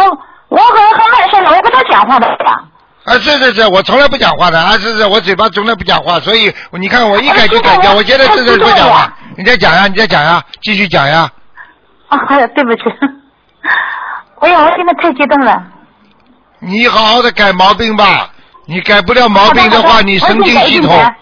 [0.48, 2.60] 我很很慢声的，我不太讲话的呀。
[3.06, 9.12] 啊，是是是，我从来不讲话的啊，是是，我嘴巴从来不讲话，所以你看我一改就改掉，哎我现在真的太激动不讲话。
[9.38, 11.30] 你再讲呀，你再讲呀，继续讲呀。
[12.08, 12.82] 啊，哎呀，对不起，
[14.40, 15.62] 哎呀，我现在太激动了。
[16.60, 18.30] 你好好的改毛病吧，
[18.66, 21.14] 你改不了毛病的话，你神经系统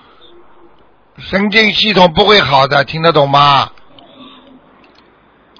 [1.19, 3.69] 神经系统不会好的，听得懂吗？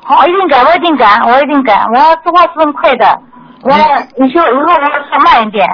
[0.03, 3.21] 好，一定改，我一定改，我一定改，我要说话是很快的，
[3.63, 3.73] 我
[4.17, 5.67] 你说以后我要说慢一点。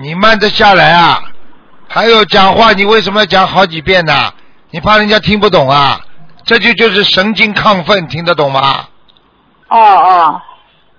[0.00, 1.22] 你慢得下来啊！
[1.88, 4.32] 还有讲话，你为什么要讲好几遍呢？
[4.70, 6.00] 你怕人家听不懂啊？
[6.44, 8.86] 这就就是神经亢奋，听得懂吗？
[9.68, 10.42] 哦哦，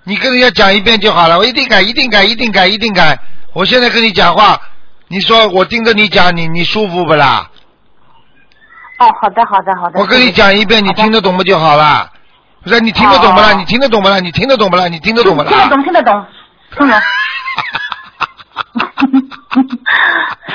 [0.06, 3.20] 你跟人家讲一遍就好了，我一定改，一定改，一定改，一定改。
[3.54, 4.60] 我现在跟你讲话，
[5.08, 7.50] 你说我盯着你讲，你你舒服不啦？
[9.00, 10.00] 哦，好的好的好的。
[10.00, 12.10] 我跟你讲一遍，你听得懂不就好了？
[12.64, 13.52] 不是你听得懂不啦？
[13.52, 14.20] 哦你听得懂不啦？
[14.20, 14.88] 你听得懂不啦？
[14.88, 15.52] 你听得懂不啦？
[15.52, 16.26] 听得懂，听得懂，
[16.78, 17.02] 听得。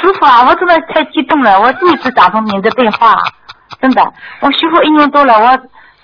[0.00, 3.16] 师傅啊，我真的太激动了，我第一次打通您的电话，
[3.80, 4.02] 真的，
[4.40, 5.58] 我学佛一年多了，我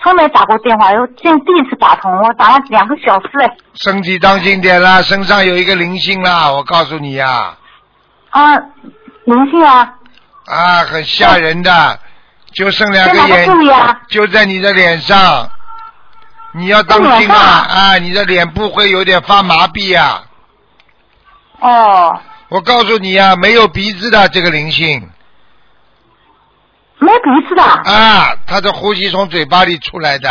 [0.06, 3.50] 从没打过电话，又今天第一次打通，我打了两个小时嘞。
[3.74, 7.56] 身体当心点啦，身上有一个灵性啦，我告诉你呀、
[8.30, 8.54] 啊，
[9.24, 9.94] 灵性啊，
[10.44, 11.98] 啊，很吓人的，
[12.52, 14.00] 就剩两个个眼部，位啊？
[14.06, 15.50] 就在你的脸上，
[16.54, 17.98] 你要当心啊啊！
[17.98, 20.22] 你的脸部会有点发麻痹呀、
[21.58, 22.16] 哦，
[22.50, 25.10] 我告诉你呀、没有鼻子的这个灵性
[26.98, 27.62] 没鼻子的。
[27.62, 30.28] 啊，他的呼吸从嘴巴里出来的，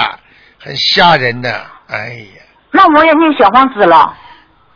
[0.61, 1.49] 很吓人的。
[1.87, 4.13] 哎呀，那我也念小房子了，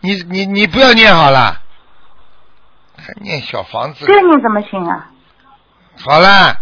[0.01, 1.57] 你你你不要念好了，
[2.97, 4.13] 还念小房子这。
[4.13, 5.07] 个念怎么行啊？
[6.05, 6.55] 好了，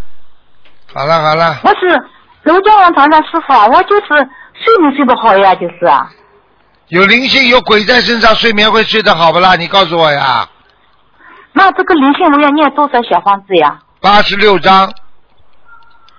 [0.93, 2.09] 好了好了，我是
[2.43, 4.07] 楼家王堂的师傅啊，我就是
[4.53, 6.09] 睡眠睡不好呀，就是啊。
[6.87, 9.55] 有灵性有鬼在身上，睡眠会睡得好不啦？
[9.55, 10.47] 你告诉我呀。
[11.51, 13.79] 那这个灵性我要念多少小房子呀？
[13.99, 14.89] 八十六章，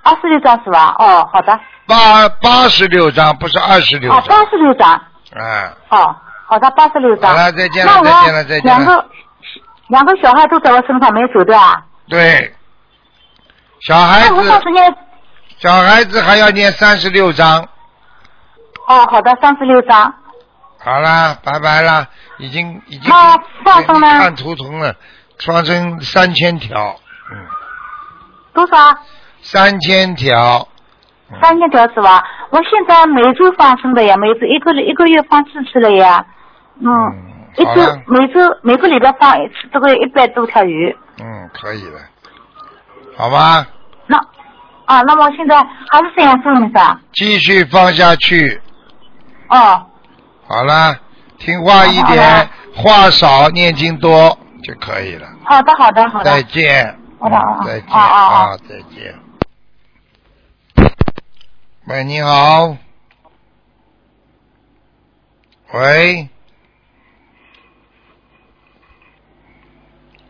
[0.02, 0.94] 二十六张是吧？
[0.98, 1.58] 哦，好的。
[1.86, 4.36] 八八十六张，不是二十六哦，章。
[4.36, 5.00] 八十六张。
[5.34, 7.30] 嗯，哦，好的，八十六张。
[7.30, 9.06] 好了再见了再见了再见了两个
[9.88, 11.82] 两个小孩都在我身上没走掉啊。
[12.08, 12.54] 对，
[13.80, 14.96] 小孩那我上子次念
[15.58, 17.66] 小孩子还要念三十六章。
[18.86, 20.14] 哦，好的，三十六张。
[20.80, 22.06] 好啦，拜拜啦，
[22.38, 24.94] 已经已经那放生呢看图腾了，
[25.44, 26.96] 放生三千条，
[27.32, 27.46] 嗯，
[28.54, 28.98] 多少啊？
[29.50, 30.68] 三千条，
[31.40, 32.22] 三千条是吧？
[32.50, 36.22] 我现在每周放生的呀，每周一个一个月放四次了呀。
[36.80, 36.86] 嗯，
[37.56, 40.94] 一周每周每个礼拜放一次，这个一百多条鱼。
[41.18, 41.92] 嗯，可以的，
[43.16, 43.66] 好吧，
[44.06, 44.18] 那
[44.84, 45.56] 啊，那么现在
[45.90, 46.98] 还是这样放的噻？
[47.14, 48.60] 继续放下去，
[49.48, 49.82] 哦，
[50.46, 50.94] 好了，
[51.38, 55.26] 听话一点，话少，念经多就可以了。
[55.44, 56.24] 好的，好的，好的。
[56.26, 59.14] 再见，好的好的再见啊，再见。
[61.90, 62.76] 喂，你好。
[65.72, 66.28] 喂。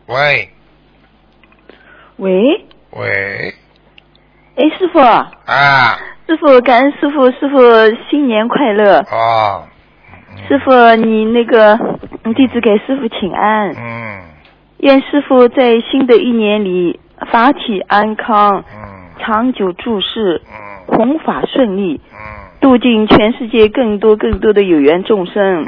[0.07, 0.49] 喂。
[2.15, 3.53] 喂，喂
[4.55, 5.99] 哎，师傅，啊。
[6.27, 7.59] 师傅，感恩师傅，师傅
[8.09, 8.99] 新年快乐！
[9.11, 9.67] 啊，
[10.47, 11.73] 师傅，你那个
[12.23, 14.21] 嗯弟子给师傅请安，嗯。
[14.77, 16.97] 愿师傅在新的一年里
[17.29, 19.09] 法体安康，嗯。
[19.19, 22.17] 长久住世，嗯弘法顺利，嗯。
[22.59, 25.67] 度尽全世界更多更多的有缘众生，嗯。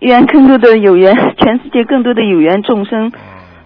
[0.00, 3.12] 愿更多的有缘，全世界更多的有缘众生嗯。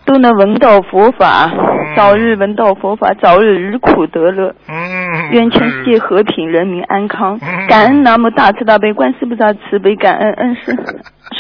[0.04, 1.50] 都能闻到佛法，
[1.96, 4.52] 早日闻到佛法，早日离苦得乐。
[4.68, 7.38] 嗯，愿全世界和平，人民安康。
[7.40, 7.66] 嗯。
[7.68, 10.76] 感恩南无大慈大悲观世菩萨慈悲，感恩恩师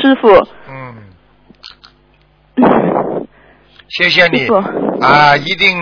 [0.00, 0.28] 师傅。
[0.70, 0.94] 嗯，
[3.88, 4.46] 谢谢你。
[5.00, 5.76] 啊，一定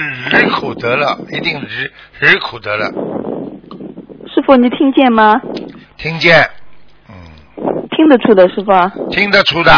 [0.00, 2.86] 日日苦得了，一定日日苦得了，
[4.26, 5.38] 师傅，你听见吗？
[5.98, 6.40] 听见，
[7.08, 7.14] 嗯，
[7.90, 8.72] 听得出的，师傅。
[8.72, 8.90] 啊。
[9.10, 9.72] 听得出的，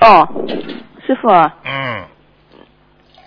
[0.00, 0.26] 哦，
[1.06, 1.28] 师傅。
[1.28, 2.04] 啊，嗯，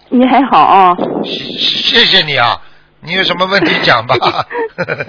[0.10, 2.60] 你还好啊、谢谢谢你啊，
[3.00, 4.16] 你有什么问题讲吧，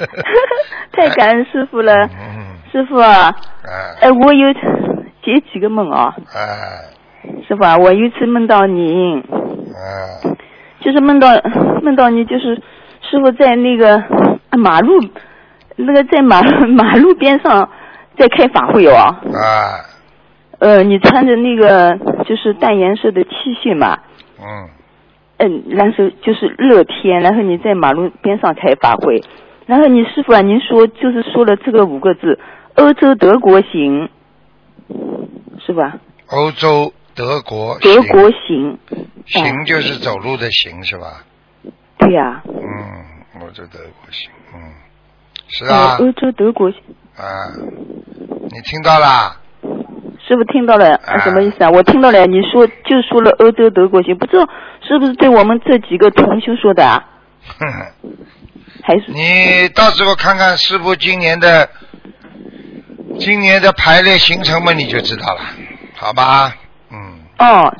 [0.92, 4.52] 太感恩师傅了，嗯，师傅啊，哎哎，我有
[5.24, 6.94] 解几个梦啊，哎
[7.48, 9.20] 师傅啊，我有一次梦到你，
[9.74, 10.36] 哎，
[10.80, 11.28] 就是梦到
[11.82, 12.54] 梦到你，就是
[13.02, 13.96] 师傅在那个
[14.50, 15.00] 啊马路
[15.76, 17.68] 那个在马 马路边上
[18.16, 19.84] 在开法会哦，啊，
[20.58, 23.30] 呃，你穿着那个就是淡颜色的 T
[23.62, 23.98] 恤嘛，
[24.40, 24.68] 嗯。
[25.40, 29.22] 嗯，然后就是热天，然后你在马路边上开法会，
[29.66, 32.40] 然后你师傅啊，您说就是说了这个五个字，
[32.74, 34.08] 欧洲德国行，
[35.64, 35.94] 是吧？
[36.30, 38.78] 欧洲德国德行国行，
[39.26, 41.24] 行就是走路的行是吧？
[41.98, 44.60] 对呀、嗯，欧洲德国行，嗯，
[45.48, 45.96] 是啊。
[45.98, 46.80] 呃，欧洲德国行，
[47.16, 47.26] 啊，
[48.50, 49.36] 你听到啦？
[50.28, 51.70] 师傅听到了，什么意思啊？
[51.70, 54.48] 我听到了，你说就说了欧洲德国行，不知道
[54.86, 57.04] 是不是对我们这几个同修说的啊？
[57.58, 58.10] 哼哼，
[58.84, 59.10] 还是？
[59.10, 61.68] 你到时候看看师傅今年的
[63.18, 65.40] 今年的排列行程嘛，你就知道了，
[65.96, 66.54] 好吧？
[67.38, 67.74] 嗯，哦，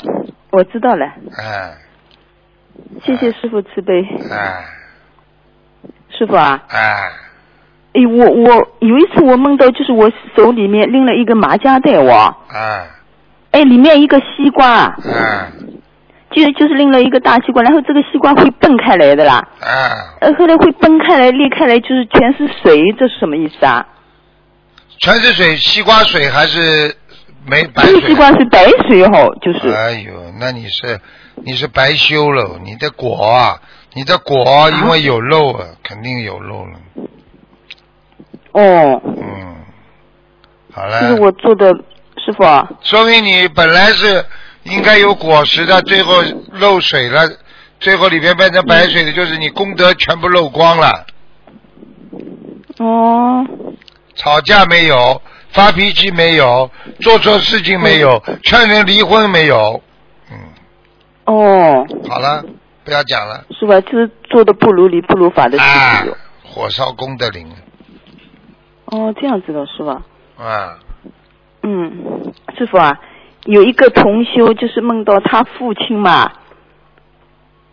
[0.51, 1.75] 我知道了，哎。
[3.05, 4.03] 谢谢师傅慈悲。
[4.31, 4.64] 哎。
[6.11, 7.11] 师傅啊，哎，
[7.92, 12.87] 哎，我我有一次我梦到，就是我手里面拎了一个麻夹袋哇，哎。
[13.51, 15.53] 哎，里面一个西瓜，哎。
[16.31, 19.90] 就就是拎了一个大西瓜，然后这个西瓜会崩开来的啦，哎，
[20.21, 23.85] 呃，后来会崩开来裂开来，就是全是水，这是什么意思啊？
[24.99, 26.94] 全是水，西瓜水还是
[27.48, 28.08] 没白这个水？
[28.11, 29.68] 西瓜是白水哦，就是。
[29.68, 31.00] 哎呦，那你是
[31.44, 33.61] 你是白修了，你的果啊，
[33.94, 36.72] 你的果因为有漏啊，肯定有漏了。
[38.52, 39.56] 哦，嗯，
[40.72, 41.72] 好这是，我做的，
[42.16, 42.68] 师傅啊。
[42.82, 44.24] 说明你本来是
[44.64, 47.28] 应该有果实的，最后漏水了，
[47.78, 51.06] 最后里边变成白水的，就是你功德全部漏光了。
[52.78, 53.44] 哦，
[54.14, 55.20] 吵架没有，
[55.59, 59.83] 发脾气没有，做错事情没有，劝人离婚没有。
[60.31, 60.38] 嗯，
[61.25, 62.44] 哦，好了，
[62.85, 63.44] 不要讲了。
[63.51, 63.81] 是吧？
[63.81, 67.44] 就是做的不如理不如法的事啊情有。，火烧功德林
[68.85, 70.01] 哦，这样子的是吧？
[70.38, 70.79] 啊，
[71.64, 72.97] 嗯，师傅啊，
[73.47, 76.31] 有一个同修就是梦到他父亲嘛，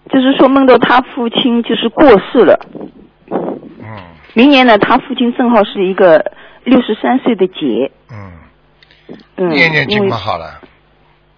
[0.10, 2.60] 就是说梦到他父亲就是过世了。
[3.30, 3.86] 嗯
[4.34, 6.32] 明年呢，他父亲正好是一个
[6.66, 7.92] 六十三岁的姐。
[8.12, 8.32] 嗯，
[9.38, 10.62] 嗯，念念经因为嘛好了，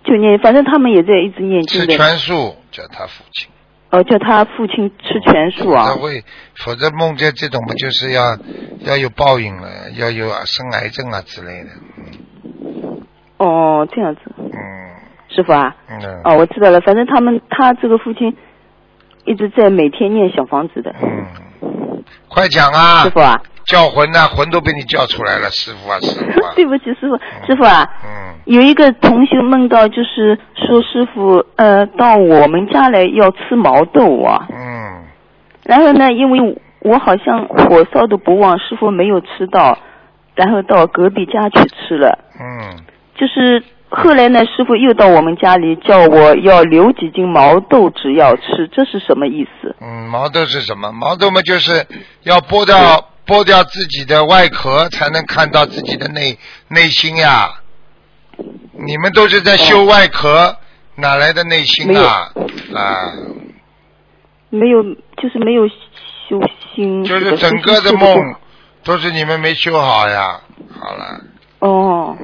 [0.04, 1.88] 就念，反正他们也在一直念经吃。
[1.88, 3.50] 全素叫他父亲。
[3.90, 6.02] 哦，叫他父亲吃全素啊他。
[6.02, 6.22] 会，
[6.56, 8.38] 否则梦见这种嘛，就是要
[8.82, 11.70] 要有报应了，要有生癌症啊之类的。
[13.38, 14.52] 哦，这样子，嗯
[15.30, 15.74] 师傅啊。
[15.88, 18.36] 嗯哦，我知道了，反正他们他这个父亲
[19.26, 20.94] 一直在每天念小房子的。
[21.02, 23.10] 嗯，快讲啊师！
[23.10, 26.54] 傅啊，叫魂呐、魂都被你叫出来了，师傅啊， 师傅啊。
[26.56, 35.04] 对不起，师傅，师傅啊，嗯有一个同学梦到，就是说师傅呃到我们家来要吃毛豆啊，嗯
[35.66, 39.78] 然后呢，因为我好像火烧的不旺，师傅没有吃到，
[40.34, 42.86] 然后到隔壁家去吃了，嗯，
[43.18, 49.76] 就是后来呢，师傅又到我们家里叫我要留几斤毛豆只要吃，这是什么意思？
[49.82, 50.90] 嗯，毛豆是什么？
[50.94, 51.86] 毛豆嘛，就是
[52.24, 52.78] 要剥掉
[53.28, 57.60] 剥掉自己的外壳，才能看到自己的内内心呀。
[58.80, 60.56] 你们都是在修外壳，
[60.96, 62.32] 哪来的内心啊？
[62.74, 63.14] 啊，
[64.50, 64.82] 没有，
[65.18, 66.40] 就是没有修
[66.74, 68.36] 心，就是整个的梦
[68.84, 70.40] 都是你们没修好呀。
[70.80, 71.22] 好了，
[71.60, 72.16] 哦，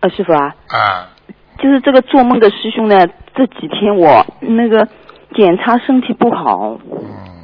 [0.00, 1.10] 啊，师傅啊，啊，
[1.58, 4.86] 就是这个做梦的师兄呢，这几天我那个
[5.34, 7.35] 检查身体不好，嗯，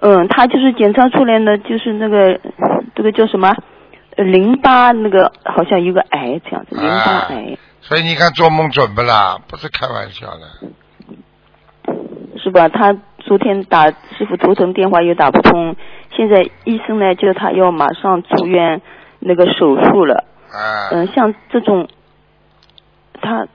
[0.00, 2.40] 嗯，他就是检查出来呢，就是那个
[2.94, 3.54] 这个叫什么
[4.16, 9.38] 呃淋巴那个好像有个癌这样子，淋巴啊癌，所以你看做梦准不啦？
[9.48, 10.70] 不是开玩笑的。
[12.42, 12.68] 是吧？
[12.68, 15.76] 他昨天打师傅头疼电话又打不通，
[16.16, 18.80] 现在医生呢叫他要马上住院
[19.18, 20.24] 那个手术了。
[20.50, 21.86] 啊，嗯，像这种，
[23.20, 23.46] 他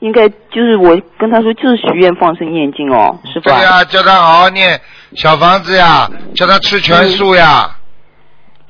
[0.00, 3.58] 应该就是我跟他说，就是许愿放生念经哦，师傅啊。
[3.58, 4.80] 对呀，叫他好好念
[5.14, 7.76] 小房子呀，叫他吃全素呀。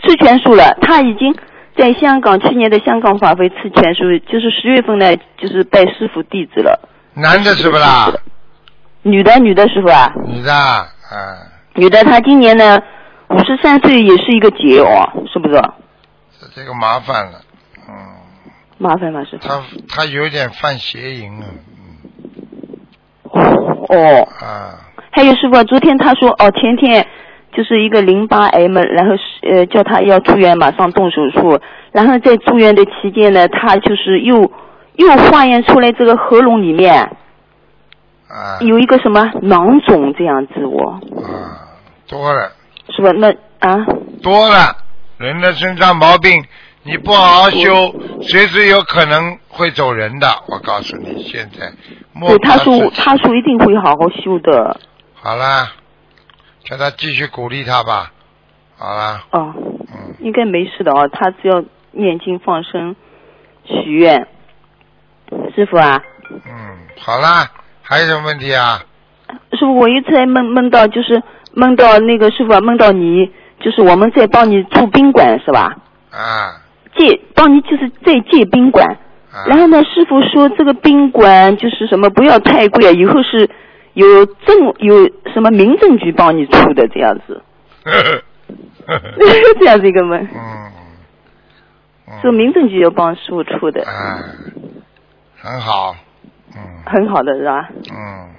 [0.05, 1.35] 吃全素了，他已经
[1.77, 6.89] 在香港去年的香港法会吃全素，就是十月份呢，就是拜师傅弟子了。
[7.15, 8.13] 男的是不啦？
[9.03, 10.89] 女的，女的师傅啊，女的，啊，
[11.75, 12.81] 女的，她今年呢
[13.29, 15.63] 五十三岁，也是一个劫哦，是不是？
[16.41, 17.41] 这这个麻烦了，
[17.89, 17.95] 嗯，
[18.79, 19.47] 麻烦了，师傅？
[19.49, 21.47] 他他有点犯邪淫了，
[23.35, 23.41] 嗯
[23.89, 24.79] 哦，啊，
[25.13, 27.07] 还有师傅啊，昨天他说哦，前天
[27.55, 31.61] 就是一个淋巴癌嘛，然后是呃叫他要住院，马上动手术，
[31.93, 34.51] 然后在住院的期间呢，他就是又
[34.97, 36.95] 又化验出来这个喉咙里面
[38.29, 41.71] 啊，有一个什么囊肿这样子哦，啊，
[42.09, 42.51] 多了。
[42.95, 43.13] 是吧？
[43.13, 43.29] 那
[43.61, 43.87] 啊，
[44.23, 44.77] 多了，
[45.17, 46.45] 人的身上毛病，
[46.83, 50.27] 你不好好修，随时有可能会走人的。
[50.49, 51.71] 我告诉你，现在
[52.13, 54.79] 莫对，他说他说一定会好好修的，
[55.25, 55.71] 好啦，
[56.65, 58.11] 叫他继续鼓励他吧。
[58.77, 61.63] 好啦，哦，嗯，应该没事的哦，他只要
[61.93, 62.97] 念经放生
[63.65, 64.27] 许愿，
[65.55, 66.03] 师傅啊。
[66.29, 67.53] 嗯，好啦，
[67.83, 68.83] 还有什么问题啊？
[69.53, 71.23] 师傅，我一直在梦梦到，就是
[71.55, 75.77] 梦到那个师傅啊，梦到你，就是我们在帮你住宾馆是吧？
[76.11, 76.61] 啊，
[76.97, 78.85] 借帮你就是在借宾馆，
[79.33, 83.49] 啊然后呢，师傅说这个宾馆就是什么不要太贵啊，以后是
[83.95, 87.43] 有证有什么民政局帮你出的这样子，
[89.61, 90.73] 这样子一个门， 嗯，
[92.09, 92.21] 嗯。
[92.23, 94.23] 是民政局有帮师傅出的，哎，
[95.41, 95.95] 很好，
[96.55, 96.61] 嗯。
[96.87, 97.69] 很好的是吧？
[97.93, 98.31] 嗯，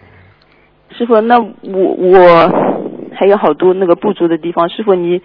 [0.97, 2.49] 师傅，那我我
[3.15, 5.21] 还有好多那个不足的地方，师傅你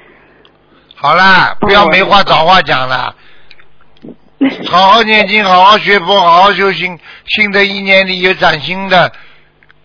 [0.95, 3.14] 好啦，不要没话找话讲了。
[4.70, 6.97] 好好念经，好好学佛，好好修行。
[7.24, 9.12] 新的一年里有崭新的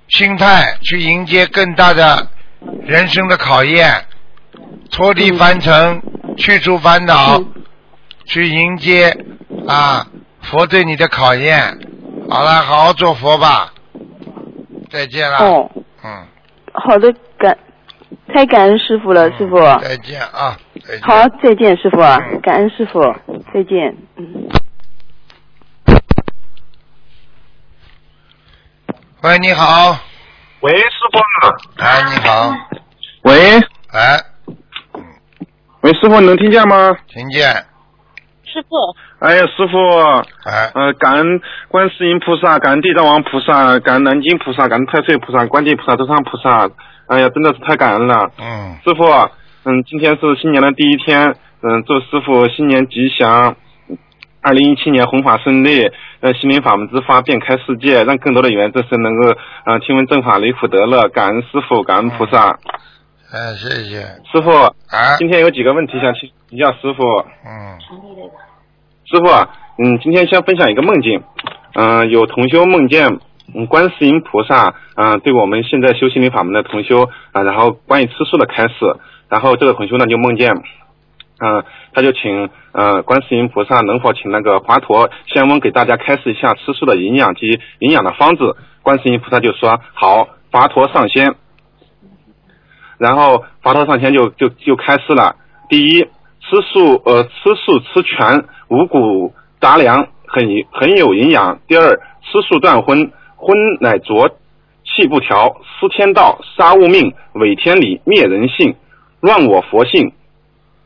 [0.09, 2.27] 心态去迎接更大的
[2.81, 4.05] 人生的考验，
[4.91, 6.01] 脱离凡尘，
[6.37, 7.51] 去除烦恼，嗯
[8.25, 9.17] 去迎接
[9.67, 10.07] 啊
[10.41, 11.77] 佛对你的考验。
[12.29, 13.73] 好了，好好做佛吧。
[14.89, 15.37] 再见了。
[15.39, 15.69] 哦，
[16.03, 16.25] 嗯，
[16.71, 17.57] 好的感
[18.33, 19.59] 太感恩师傅了，师傅。
[19.81, 20.57] 再见啊。
[21.01, 21.97] 好，再见，师傅
[22.41, 23.01] 感恩师傅，
[23.53, 23.95] 再见。
[24.15, 24.47] 嗯。
[29.23, 29.97] 喂，你好。
[30.59, 31.55] 喂，师傅啊。
[31.77, 32.53] 哎，你好。
[33.23, 33.33] 喂，
[33.93, 34.19] 哎，
[35.79, 36.93] 喂，师傅能听见吗？
[37.07, 37.41] 听见。
[38.43, 38.75] 师傅，
[39.19, 39.77] 哎呀，师傅，
[40.43, 46.69] 哎，呃，感恩观世音菩萨，感恩地藏王菩萨，感恩南京菩萨，感恩太岁菩萨，观地菩萨，周山菩萨。
[47.07, 48.29] 哎呀，真的是太感恩了。
[48.41, 49.05] 嗯，师傅，
[49.63, 53.55] 嗯，今天是新年的第一天，嗯，祝师傅新年吉祥，
[54.41, 55.89] 二零一七年弘法顺利，
[56.23, 62.57] 呃，心灵法门之法遍开世界，让更多的缘之身能够，呃，听闻正法，离苦得乐，感恩师傅，感恩菩萨。
[63.29, 63.99] 哎，谢谢。
[64.31, 67.03] 师傅，啊，今天有几个问题想请请教师傅。
[67.45, 67.75] 嗯，
[69.03, 71.21] 师傅啊，嗯，今天先分享一个梦境，
[71.73, 73.19] 嗯、有同修梦见，
[73.53, 78.73] 嗯，观世音菩萨，嗯、对我们现在修心灵法门的同修啊、然后关于吃素的开始，
[79.27, 80.55] 然后这个同修呢就梦见，
[81.43, 91.35] 嗯、他就请呃观世音菩萨能否请那个华佗仙翁给大家开示一下吃素的营养及营养的方子，观世音菩萨就说好，华佗上仙。
[92.97, 95.35] 然后华佗上仙就就就开示了，
[95.69, 101.59] 第一，吃素呃吃素吃全五谷杂粮很很有营养。
[101.67, 104.29] 第二，吃素断荤，荤乃浊，
[104.83, 108.75] 气不调，失天道，杀物命，违天理，灭人性，
[109.19, 110.13] 乱我佛性。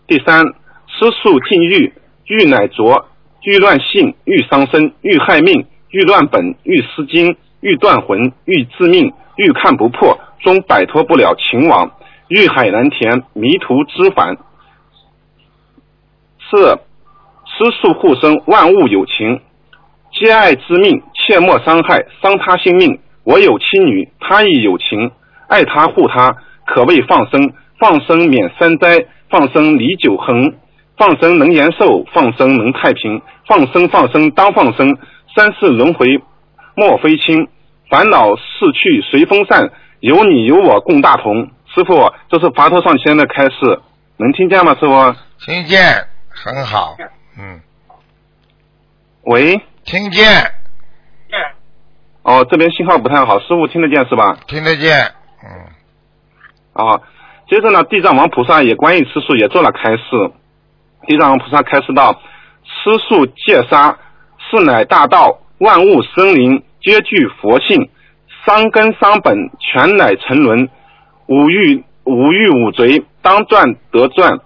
[0.07, 0.45] 第三，
[0.99, 1.93] 吃素禁欲，
[2.25, 3.05] 欲乃浊，
[3.43, 11.91] 欲乱性，欲伤身，欲害命，欲乱本，欲失精，欲断魂，欲致命，欲看不破，终摆脱不了情网，
[12.29, 14.37] 欲海难填，迷途知返。
[16.49, 16.79] 四，
[17.45, 19.41] 吃素护生，万物有情，
[20.11, 22.99] 皆爱之命，切莫伤害，伤他性命。
[23.23, 25.11] 我有妻女，他亦有情，
[25.47, 27.53] 爱他护他，可谓放生。
[27.79, 30.55] 放生免三灾，放生离九恒，
[30.97, 34.97] 放生能延寿，放生能太平，放生放生当放生，
[35.35, 36.07] 三世轮回
[36.75, 37.47] 莫非轻，
[37.89, 41.51] 烦恼逝去随风散，有你有我共大同。
[41.75, 43.81] 师傅，这是华佗上仙的开示，
[44.17, 44.75] 能听见吗？
[44.79, 45.15] 师傅？
[45.45, 46.95] 听见，很好。
[47.37, 47.61] 嗯，
[49.21, 50.25] 喂，听见，
[52.23, 54.35] 哦，这边信号不太好，师傅听得见是吧？
[54.47, 55.11] 听得见。
[55.43, 55.67] 嗯，
[56.73, 57.01] 啊，
[57.47, 60.31] 接着呢，地藏王菩萨也关于吃素也做了开示。
[61.07, 62.19] 地藏王菩萨开示道：
[62.65, 63.97] 吃素戒杀，
[64.51, 67.89] 是乃大道，万物生灵皆具佛性，
[68.45, 70.69] 伤根伤本，全乃沉沦。
[71.27, 74.39] 五欲五欲五贼，当断得断。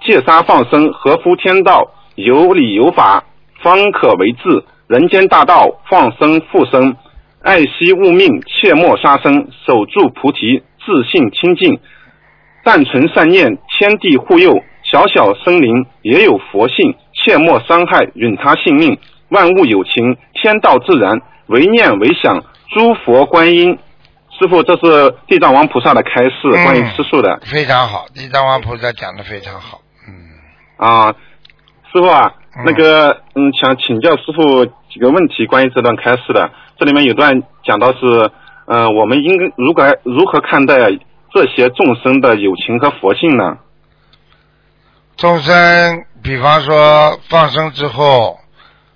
[0.00, 3.24] 戒杀放生，合乎天道，有理有法，
[3.62, 4.64] 方可为治。
[4.88, 6.96] 人间大道，放生复生，
[7.42, 11.78] 爱惜物命，切莫杀生，守住菩提，自信清净，
[12.64, 18.98] 但存善念，天地护佑，小小生灵也有佛性，切莫伤害，允他性命。
[19.30, 23.78] 万物有情，天道自然，唯念唯想，诸佛观音。
[24.38, 27.40] 师傅，这是地藏王菩萨的开示，嗯关于吃素的。
[27.42, 29.80] 非常好，地藏王菩萨讲的非常好。
[30.06, 30.12] 嗯，
[30.76, 31.14] 啊，
[31.92, 36.50] 师傅啊嗯，那个嗯，想请教师傅几个问题，关于这段开示的。
[36.78, 38.30] 这里面有段讲到是，
[38.66, 40.76] 呃，我们应该如何如何看待
[41.32, 43.58] 这些众生的友情和佛性呢？
[45.16, 48.40] 众生，比方说放生之后，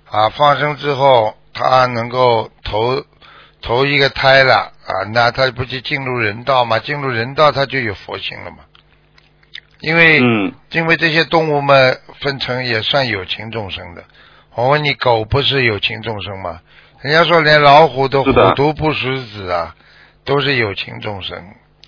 [0.09, 3.03] 啊，放生之后，他能够投
[3.61, 6.79] 投一个胎了啊，那他不就进入人道吗？
[6.79, 8.57] 进入人道，他就有佛性了嘛。
[9.79, 14.03] 因为、嗯因为这些动物们分成也算有情众生的。
[14.53, 16.59] 我问你，狗不是有情众生吗？
[17.01, 19.73] 人家说连老虎都虎毒不食子啊，
[20.25, 21.37] 都是有情众生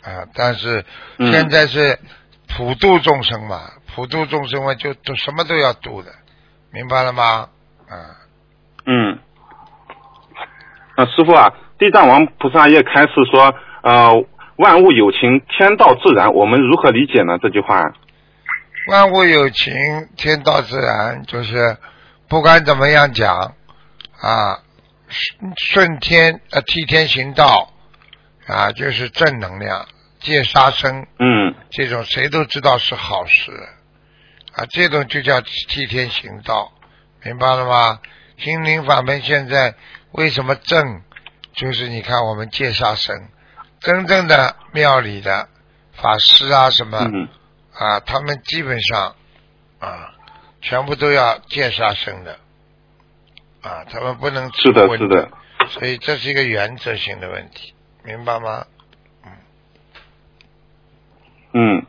[0.04, 0.24] 啊。
[0.34, 0.86] 但是
[1.18, 2.00] 嗯现在是
[2.48, 6.12] 普度众生嘛，普度众生嘛，就都什么都要度的
[6.72, 7.50] 明白了吗？
[7.90, 7.98] 嗯，
[8.86, 9.20] 嗯。
[10.96, 14.12] 啊，师傅啊，地藏王菩萨也开始说，呃，
[14.58, 17.38] 万物有情，天道自然，我们如何理解呢？
[17.42, 17.94] 这句话？
[18.88, 19.74] 万物有情，
[20.18, 21.78] 天道自然，就是
[22.28, 23.54] 不管怎么样讲
[24.20, 24.60] 啊，
[25.08, 27.72] 顺顺天呃替天行道
[28.48, 29.86] 啊，就是正能量，
[30.20, 33.52] 戒杀生，嗯这种谁都知道是好事
[34.54, 36.72] 啊，这种就叫替天行道，
[37.24, 38.00] 明白了吗？
[38.38, 39.76] 心灵法门现在
[40.12, 41.02] 为什么正？
[41.54, 43.30] 就是你看我们戒杀生，
[43.80, 45.50] 真正的庙里的
[45.94, 47.00] 法师啊什么。
[47.00, 47.28] 嗯
[47.74, 49.16] 啊，他们基本上
[49.80, 50.14] 啊，
[50.62, 52.38] 全部都要戒杀生的
[53.62, 55.32] 啊，他们不能吃是的荤是的，
[55.70, 57.74] 所以这是一个原则性的问题，
[58.04, 58.66] 明白吗？
[59.26, 59.32] 嗯
[61.54, 61.86] 嗯，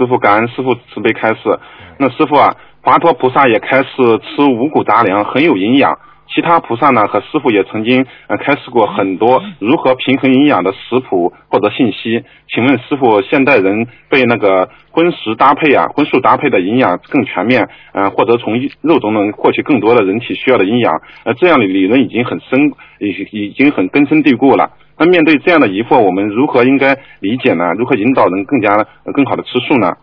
[0.00, 1.60] 师傅感恩师傅慈悲开示。
[1.98, 3.86] 那师傅啊，华佗菩萨也开始
[4.22, 5.98] 吃五谷杂粮，很有营养。
[6.32, 12.24] 其他菩萨呢和师傅也曾经呃开示过很多如何平衡营养的食谱或者信息。
[12.48, 24.70] 请问师傅，现代人被那个荤食搭配啊，荤素搭配的营养更全面，呃，或者从肉中能获取更多的人体需要的营养，呃，这样的理论已经很深，已已经很根深蒂固了。
[24.98, 27.72] 那面对这样的疑惑，我们如何应该理解呢？
[27.78, 29.94] 如何引导人更加、呃更好的吃素呢？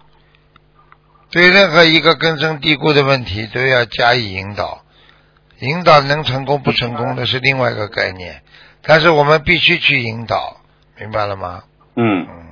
[1.31, 4.79] 对任何一个根深蒂固的问题都要加以引导，
[5.59, 8.43] 引导能成功不成功的是另外一个概念，
[8.83, 10.57] 但是我们必须去引导，
[10.99, 11.63] 明白了吗？
[11.95, 12.45] 嗯嗯，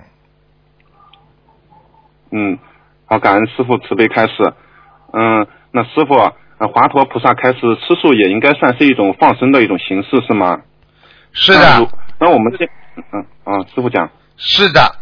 [2.32, 2.60] 嗯，
[3.06, 4.54] 好，感恩师傅慈悲开示。
[5.14, 6.16] 嗯，那师傅，
[6.58, 10.64] 呃，华佗菩萨开示吃素也应该算是一种放生的一种形式，是吗？
[11.32, 11.88] 是的，
[12.20, 12.66] 那我们这，
[13.12, 14.10] 嗯啊，师傅讲。
[14.38, 14.96] 是的，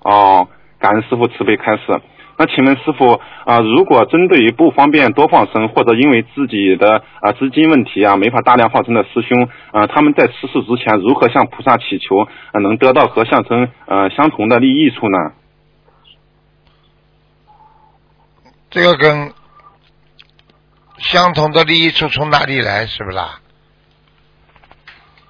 [0.00, 2.00] 哦，感恩师傅慈悲开示。
[2.38, 15.16] 那请问师傅啊、如果针对于不方便多放生，或者因为自己的啊、资金问题啊没法大量放生的师兄啊、他们在吃素之前如何向菩萨祈求，呃能得到和象征呃相同的利益处呢？
[18.68, 19.32] 这个跟
[20.98, 23.40] 相同的利益处从哪里来，是不啦？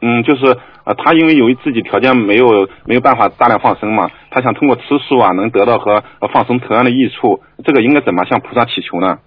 [0.00, 2.46] 嗯，就是呃，他因为由于自己条件没有
[2.84, 9.18] 没有办法大量放生嘛，他想通过吃素啊，能得到和呃放生同样的益处，这个应该怎么向菩萨祈求呢？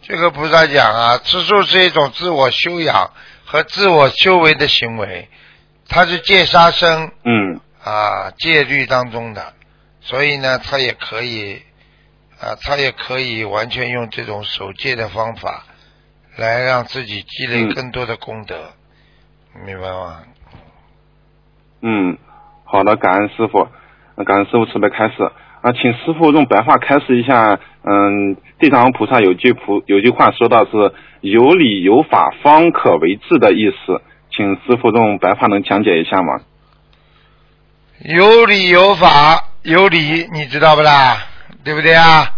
[0.00, 3.10] 这个菩萨讲啊，吃素是一种自我修养
[3.44, 5.28] 和自我修为的行为，
[5.88, 9.52] 它是戒杀生嗯啊戒律当中的，
[10.00, 11.60] 所以呢，他也可以
[12.40, 15.64] 啊，他也可以完全用这种守戒的方法
[16.36, 18.70] 来让自己积累嗯更多的功德，
[19.66, 20.22] 明白吗？
[21.82, 22.18] 嗯，
[22.64, 23.68] 好的，感恩师傅，
[24.16, 25.30] 呃感恩师傅慈悲开示
[25.62, 27.58] 啊，请师傅用白话开示一下。
[27.82, 30.70] 嗯，地藏王菩萨有句菩有句话说到是
[31.22, 36.40] 有理有法方可为治的意思，请师傅用白话能讲解一下吗？
[38.00, 41.16] 有理有法有理，你知道不啦？
[41.64, 42.34] 对不对啊？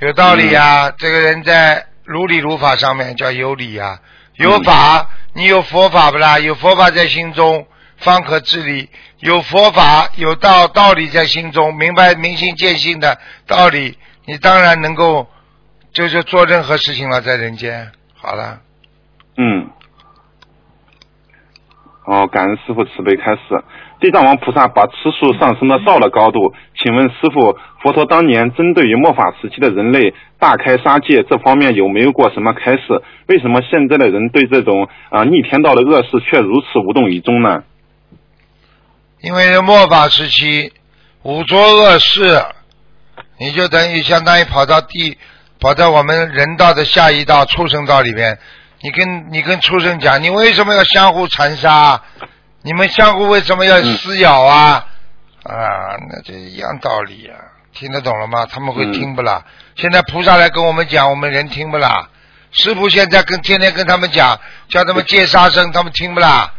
[0.00, 3.98] 有道理呀、这个人在如理如法上面叫有理啊、
[4.36, 6.38] 有法，你有佛法不啦？
[6.38, 7.66] 有佛法在心中，
[8.04, 8.88] 方可治理。
[9.20, 13.96] 有佛法，有道道理在心中，明白明心见性的道理，
[14.26, 15.26] 你当然能够
[15.94, 17.90] 就是做任何事情了，在人间。
[18.14, 18.60] 好了，
[19.38, 19.70] 嗯，
[22.04, 23.64] 哦，感恩师傅慈悲开示。
[24.00, 33.02] 地藏王菩萨把吃素上升到道的高度，请问师傅，佛陀当年针对于末法时期的人类大开杀戒这方面有没有过什么开示？
[33.28, 37.62] 为什么现在的人对这种啊、逆天道的恶事却如此无动于衷呢？
[39.24, 40.70] 因为末法时期
[41.22, 42.44] 五浊恶世，
[43.38, 45.16] 你就等于相当于跑到地，
[45.58, 48.38] 跑到我们人道的下一道畜生道里边，
[48.82, 52.02] 你跟你跟畜生讲，你为什么要相互残杀？
[52.60, 54.86] 你们相互为什么要撕咬啊？
[55.44, 57.32] 啊，那这一样道理啊，
[57.72, 58.44] 听得懂了吗？
[58.44, 59.42] 他们会听不啦？
[59.74, 62.10] 现在菩萨来跟我们讲，我们人听不啦？
[62.52, 66.52] 师傅现在跟天天跟他们讲，叫他们戒杀生，他们听不啦？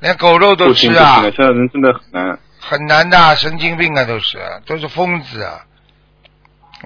[0.00, 2.38] 连狗肉都吃啊现在人真的很难。
[2.60, 5.60] 很难的，神经病啊，都是都是疯子啊！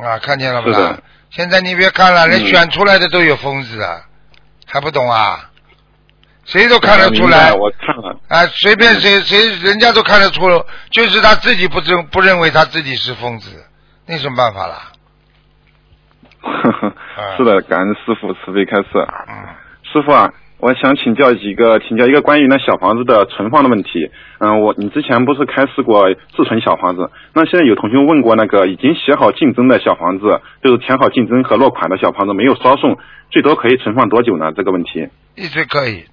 [0.03, 0.99] 啊，看见了不啦？
[1.31, 4.03] 现在你别看了，连嗯选出来的都有疯子啊，
[4.67, 5.51] 还不懂啊？
[6.45, 8.21] 谁都看得出来我看了。
[8.29, 10.43] 啊，随便谁谁人家都看得出，
[10.91, 13.65] 就是他自己不认不认为他自己是疯子，
[14.07, 14.93] 那有什么办法啦？
[17.37, 18.89] 是的，感恩师傅慈悲开示。
[19.29, 19.49] 嗯，
[19.83, 24.11] 师傅啊，我想请教几个，请教一个关于那小房子的存放的问题。
[24.38, 27.11] 嗯，我你之前不是开示过自存小房子？
[27.34, 32.96] 那现在有同学问过那个已经写好竞争的小房子，就是填好竞争和落款的小房子，没有烧送，
[33.30, 34.52] 最多可以存放多久呢？
[34.52, 36.05] 这个问题一直可以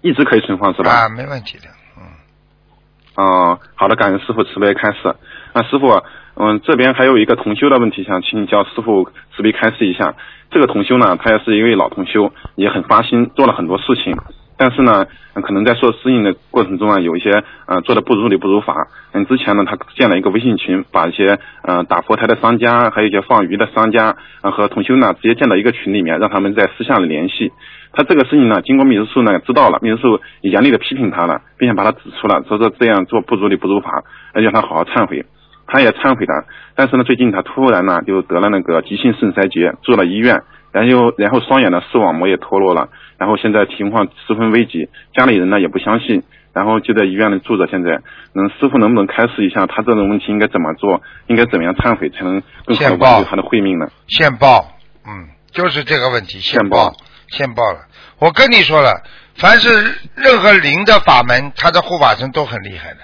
[0.00, 0.90] 一直可以存放是吧？
[0.90, 1.64] 啊，没问题的。
[1.98, 5.14] 嗯，哦，好的，感恩师傅慈悲开示。
[5.52, 6.02] 那师傅，
[6.36, 10.14] 嗯，这边还有一个同修的问题，想请教师傅慈悲开示一下。
[10.50, 14.16] 这个同修呢，他也是一位老同修，也很发心，做了很多事情，
[14.56, 18.88] 但是呢，可能在做适应的过程中啊，有一些呃做的不如理不如法。
[19.12, 27.52] 嗯，之前呢，他建了一个微信群，把一些呃打佛台的商家，还有一些放鱼的商家，呃和同修呢直接建到一个群里面，让他们在私下里联系。
[27.92, 34.02] 他这个事情呢，经过秘书处呢知道了，秘书处严厉的批评他了，并且把他指出了，说说这样做不如理不如法，
[34.34, 35.24] 要让他好好忏悔。
[35.70, 36.44] 他也忏悔了，
[36.74, 40.42] 但是呢，最近他突然呢就得了那个急性肾衰竭，住了医院，
[40.72, 47.68] 然后然后双眼的视网膜也脱落了，然后现在情况十分危急，家里人呢也不相信，然后就在医院里住着。
[47.68, 48.00] 现在，
[48.34, 53.86] 嗯，师傅能不能开示一下他这种问题应该怎么做，应该怎么样忏悔才能更好的现报挽救他的慧命呢？
[54.08, 54.72] 现报，
[55.06, 56.96] 嗯，就是这个问题，现现报报，
[57.28, 57.78] 现报了。
[58.18, 59.02] 我跟你说了，
[59.36, 59.70] 凡是
[60.16, 63.00] 任何灵的法门，他的护法神都很厉害的，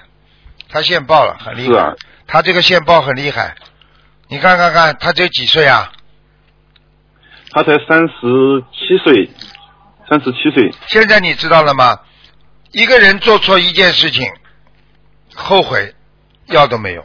[0.69, 1.73] 他现报了，很厉害。
[1.73, 1.93] 是啊，
[2.27, 3.55] 他这个线报很厉害，
[4.27, 5.91] 你看看看，他只有几岁啊？
[7.51, 9.29] 他才三十七岁，
[10.09, 11.97] 三十七岁，现在你知道了吗？
[12.73, 14.29] 一个人做错一件事情，
[15.33, 15.95] 后悔
[16.47, 17.03] 药都没有。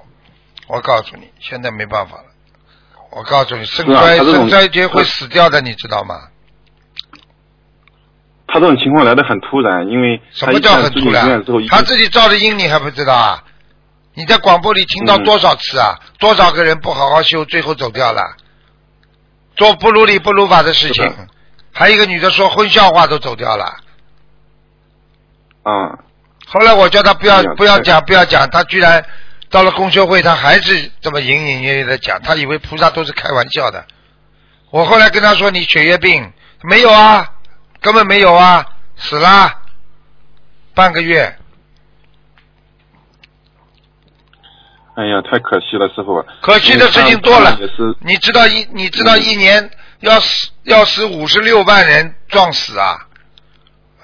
[0.67, 2.25] 我告诉你，现在没办法了。
[3.13, 6.17] 我告诉你，肾衰、肾衰竭会死掉的，你知道吗？
[8.49, 13.45] 他这种情况来的很突然，因为什么叫很突然他自己造的因，你还不知道啊？
[14.15, 15.99] 你在广播里听到嗯多少次啊？
[16.19, 18.37] 多少个人不好好修，最后走掉了，
[19.57, 21.11] 做不如理不如法的事情。
[21.73, 23.77] 还有一个女的说荤笑话都走掉了。
[25.65, 25.99] 嗯，
[26.47, 29.03] 后来我叫她不要不要讲不要讲，她居然
[29.49, 33.83] 到了公修会，她还是这么隐隐约约的讲，她以为菩萨都是开玩笑的。
[34.71, 36.33] 我后来跟她说：“你血液病
[36.63, 37.31] 没有啊？
[37.81, 39.61] 根本没有啊，死啦，
[40.75, 41.39] 半个月。
[44.95, 46.23] 哎呀，太可惜了，师傅。
[46.41, 47.59] 可惜的事情多了
[48.01, 49.71] 你知道一你知道一年
[50.01, 53.07] 要死要死五十六万人撞死啊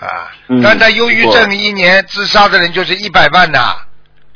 [0.00, 0.32] 啊！
[0.48, 3.74] 嗯单单忧郁症一年自杀的人就是一百万呐，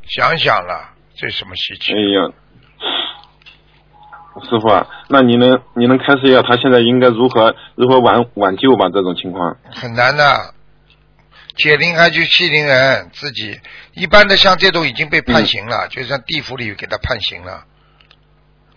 [0.07, 1.93] 想想了，这什么稀奇？
[1.93, 2.33] 哎呀，
[4.51, 8.91] 师傅啊，那你能你能开始一下他现在应该如何如何挽挽救吧？
[8.93, 10.53] 这种情况，很难的。
[11.57, 13.61] 解铃还须系铃人，自己
[13.93, 17.65] 一般的像这种已经被判刑嗯了，就像地府里给他判刑了，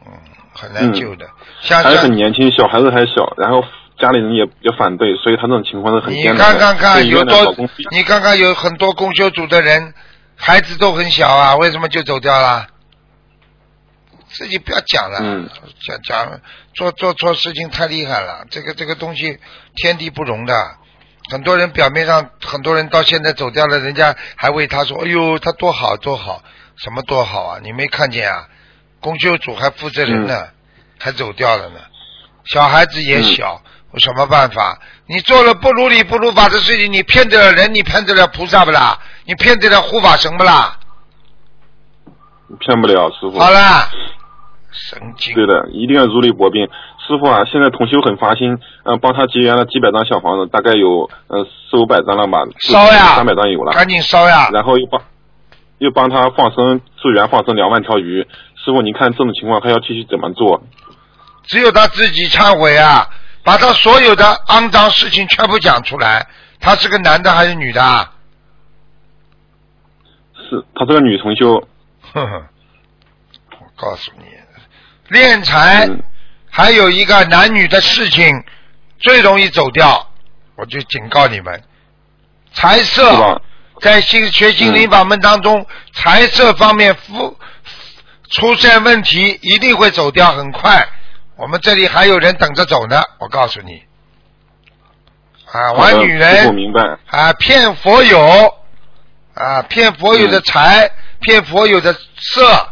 [0.06, 0.12] 嗯，
[0.54, 1.26] 很难救的。
[1.62, 3.64] 像还像很年轻，小孩子还小，然后
[3.98, 6.60] 家里人也也反对，所以他这种情况是很你艰难的。
[6.60, 7.56] 看看看，有多
[7.92, 9.94] 你看看有很多公修组的人，
[10.36, 12.68] 孩子都很小啊，为什么就走掉了？
[14.28, 15.50] 自己不要讲了，嗯
[15.88, 16.42] 讲讲
[16.74, 19.40] 做做错事情太厉害了，这个这个东西
[19.76, 20.54] 天地不容的。
[21.32, 26.44] 很多人表面上，很多人到现在走掉了，人家还为他说：“哎呦，他多好多好，
[26.78, 27.60] 什么多好啊？
[27.64, 28.48] 你没看见啊？
[29.00, 30.48] 公修组还负责人呢，
[31.00, 31.80] 还走掉了呢。
[32.46, 33.62] 小孩子也小，
[33.92, 34.80] 有什么办法？
[35.08, 39.00] 你做了不如理不如法的事情，你骗得了人，你骗得了菩萨不啦？
[39.26, 40.80] 你骗得了护法神不啦？
[42.60, 43.40] 骗不了师傅。
[43.40, 43.90] 好啦，
[44.72, 45.34] 神经。
[45.34, 46.68] 对的，一定要如履薄冰。
[47.08, 53.72] 师傅啊，现在同修很发心，嗯、帮他结缘了几百张小房子，大概有呃四五百张了吧，烧呀三百张有了。
[53.74, 54.50] 赶紧烧呀！
[54.52, 55.02] 然后又帮
[55.78, 58.28] 又帮他放生助缘放生两万条鱼。
[58.56, 60.64] 师傅，您看这种情况还要继续怎么做？
[61.44, 63.08] 只有他自己忏悔啊，
[63.44, 66.28] 把他所有的肮脏事情全部讲出来。
[66.60, 68.14] 他是个男的还是女的啊？
[70.50, 71.62] 是他这个女同修，
[72.14, 72.44] 哼哼，
[73.52, 74.26] 我告诉你，
[75.10, 76.00] 练财嗯
[76.56, 78.34] 还有一个男女的事情
[78.98, 80.10] 最容易走掉，
[80.56, 81.62] 我就警告你们，
[82.54, 83.42] 财色？
[83.82, 87.38] 在心学心灵法门当中，财色方面出
[88.30, 90.88] 出现问题，一定会走掉，很快。
[91.36, 93.84] 我们这里还有人等着走呢，我告诉你。
[95.52, 96.82] 啊，玩女人明白。
[97.08, 98.56] 啊，骗佛友
[99.34, 100.90] 啊，骗佛友的财，
[101.20, 102.70] 骗佛友的色。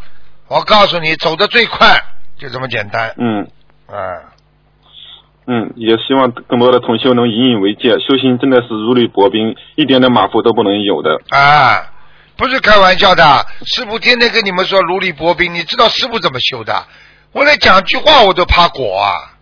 [0.48, 2.02] 我告诉你，走的最快，
[2.40, 3.14] 就这么简单。
[3.18, 3.46] 嗯
[3.94, 4.34] 啊，
[5.46, 11.20] 嗯，也希望更多的同修能引以为戒，修行真的是如履薄冰，一点点马虎都不能有的。
[11.30, 11.92] 啊，
[12.36, 13.46] 不是开玩笑的。
[13.66, 16.74] 师傅天天跟你们说如履薄冰，你知道师傅怎么修的？
[17.34, 19.34] 我连讲句话我都怕果啊！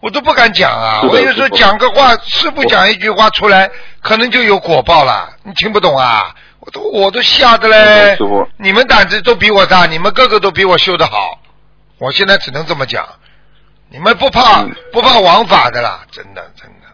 [0.00, 1.02] 我都不敢讲啊！
[1.02, 3.70] 我有时候讲个话，师傅讲一句话出来，
[4.00, 5.28] 可能就有果报了。
[5.42, 6.34] 你听不懂啊？
[6.60, 8.16] 我都我都吓得嘞！
[8.16, 11.40] 师傅你们胆子都比我大，你们个个都比我修得好。
[11.98, 13.04] 我现在只能这么讲，
[13.90, 16.86] 你们不怕、嗯不怕王法的啦，真的真的，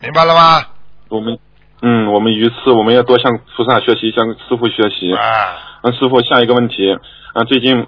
[0.00, 0.62] 明白了吗？
[1.08, 1.38] 我们，
[1.82, 5.12] 嗯，我们于此我们要多向菩萨学习，向师傅学习。
[5.14, 6.96] 啊，嗯，师傅，下一个问题
[7.34, 7.86] 啊，最近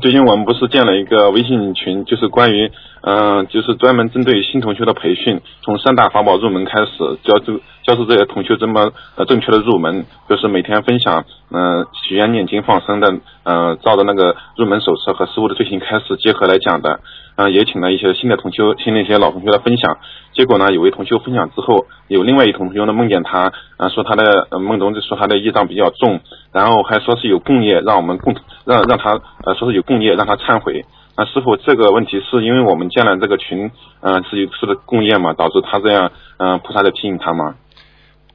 [0.00, 2.70] 最近我们不是建了一个微信群，就是关于
[3.02, 7.52] 嗯、呃就是专门针对新同学的培训，从三大法宝入门开始，教这
[7.82, 13.14] 教授这些同学怎么呃正确的入门，就是每天分享嗯、呃许愿、念经、放生的
[13.44, 17.00] 呃照着那个入门手册和师傅的最新开始结合来讲的。
[17.36, 19.98] 啊、也请了一些新的同修，听了一些老同学的分享。
[20.32, 26.20] 结果呢，有位同修分享之后，有另外一同修呢梦见他，啊、说他的、呃梦中就说他的业障比较重，
[26.52, 28.34] 然后还说是有共业，让我们共
[28.64, 29.12] 让让他
[29.44, 30.84] 呃说是有共业，让他忏悔。
[31.16, 33.70] 那师傅，这个问题是因为我们建了这个群，
[34.00, 37.54] 嗯、是有是的共业嘛，导致他这样，嗯、菩萨在提醒他吗？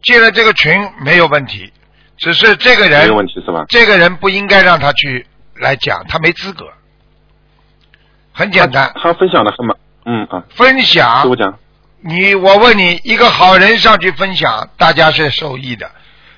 [0.03, 0.73] 建了这个群
[1.05, 1.71] 没有问题，
[2.17, 3.65] 只是这个人没有问题是吧？
[3.69, 5.25] 这个人不应该让他去
[5.59, 6.65] 来讲，他没资格。
[8.41, 11.21] 很简单，他分享的很满，嗯啊，分享。
[11.21, 11.53] 师傅讲，
[11.99, 15.85] 你，我问你，一个好人上去分享，大家是受益的；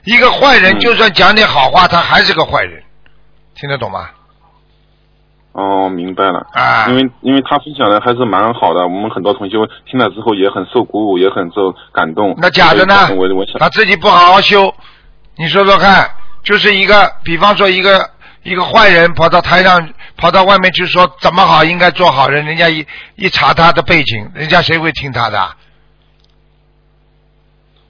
[0.03, 0.79] 一个坏人，嗯。
[0.81, 2.83] 就算讲点好话，他还是个坏人，
[3.55, 4.09] 听得懂吗？
[5.53, 6.45] 哦，明白了。
[6.51, 9.55] 啊，因为因为他分享的还是蛮好的，我们很多同学
[9.89, 12.35] 听了之后也很受鼓舞，也很受感动。
[12.37, 13.07] 那假的呢？
[13.07, 14.75] 所以我我想他自己不好好修，
[15.37, 16.11] 你说说看，
[16.43, 18.09] 就是一个，比方说一个
[18.43, 22.85] 一个坏人跑到台上，跑到外面去说怎么好，应该做好人，人家一
[23.15, 25.39] 一查他的背景，人家谁会听他的？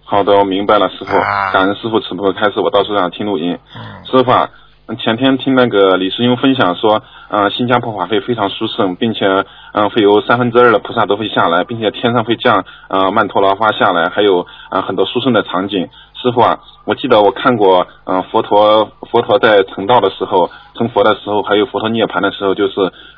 [0.05, 1.17] 好的，我明白了，师傅。
[1.17, 3.57] 啊感恩师傅此刻开始，我到时候想听录音。
[3.75, 4.49] 嗯，师傅啊，
[4.85, 9.25] 嗯前天听那个李师兄分享说，呃，新加坡法会非常殊胜，并且，
[9.71, 15.89] 嗯、会有三分之二的菩萨都会下来，并且天上会降呃曼陀罗花下来，还有呃很多殊胜的场景。
[16.23, 22.73] 师傅啊，我记得我看过，嗯、佛陀佛陀在成道的时候，成佛的时候，还有佛陀涅槃的时候，就是，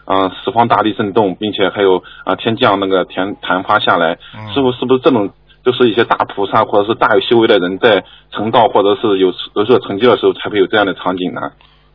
[0.05, 4.17] 嗯、十方大地震动，并且还有啊、呃天降那个天昙花下来。
[4.35, 5.29] 嗯师傅是不是这种？
[5.63, 11.41] 就是一些大菩萨或者是大有修为的人在成道或者是有有所成就的时候，才会有这样的场景呢？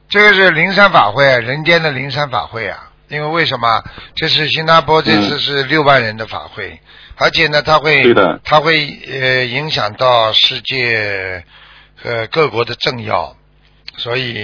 [0.09, 2.77] 这个是灵山法会，人间的灵山法会啊。
[3.09, 3.67] 因为为什么？
[4.17, 6.81] 这是新加坡这次是六万人的法会，
[7.21, 11.45] 而且呢，它会它会呃影响到世界
[12.03, 13.37] 呃各国的政要，
[13.97, 14.39] 所以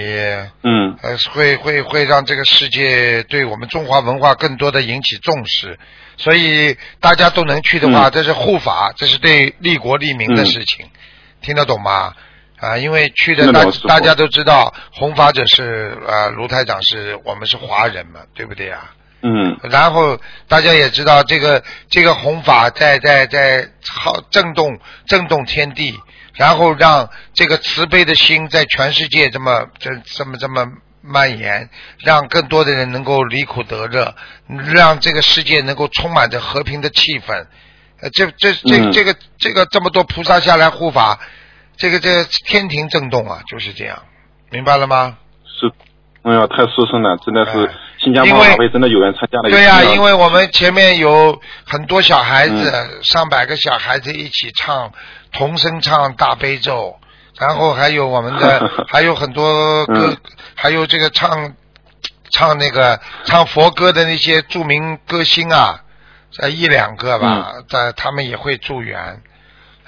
[0.63, 0.95] 嗯。
[1.01, 5.77] 呃会会会让这个世界对我们中华文化更多的引起重视，
[6.17, 8.11] 所以大家都能去的话，嗯。
[8.11, 10.45] 这是护法，这是对利国利民的嗯。
[10.45, 10.85] 事情，
[11.41, 12.13] 听得懂吗？
[12.59, 18.93] 啊，因为去的大大家都知道，弘法者是呃卢台长是我们是华人嘛，对不对啊？
[19.21, 19.57] 嗯。
[19.63, 25.97] 然后大家也知道，这个这个弘法在在在好震动震动天地，
[26.33, 30.65] 然后让这个慈悲的心在全世界这么这这么这么
[31.01, 34.13] 蔓延，让更多的人能够离苦得乐，
[34.73, 37.45] 让这个世界能够充满着和平的气氛。
[38.01, 38.91] 呃，这这这嗯。
[38.91, 41.19] 这个这个这么多菩萨下来护法，
[41.77, 44.03] 这个这个天庭震动啊，就是这样，
[44.51, 45.17] 明白了吗？
[45.45, 45.71] 是，
[46.21, 47.73] 哎呀，太殊胜了，真的是哎
[48.07, 49.49] 新加坡因为法会真的有缘参加了。
[49.49, 54.91] 对呀、因为我们前面有很多小孩子，嗯上百个小孩子一起唱
[55.31, 56.95] 同声唱大悲咒，
[57.39, 60.17] 然后还有我们的 还有很多歌，嗯
[60.55, 61.53] 还有这个唱
[62.31, 65.81] 唱那个唱佛歌的那些著名歌星啊，
[66.39, 69.21] 呃一两个吧，在、他们也会助缘。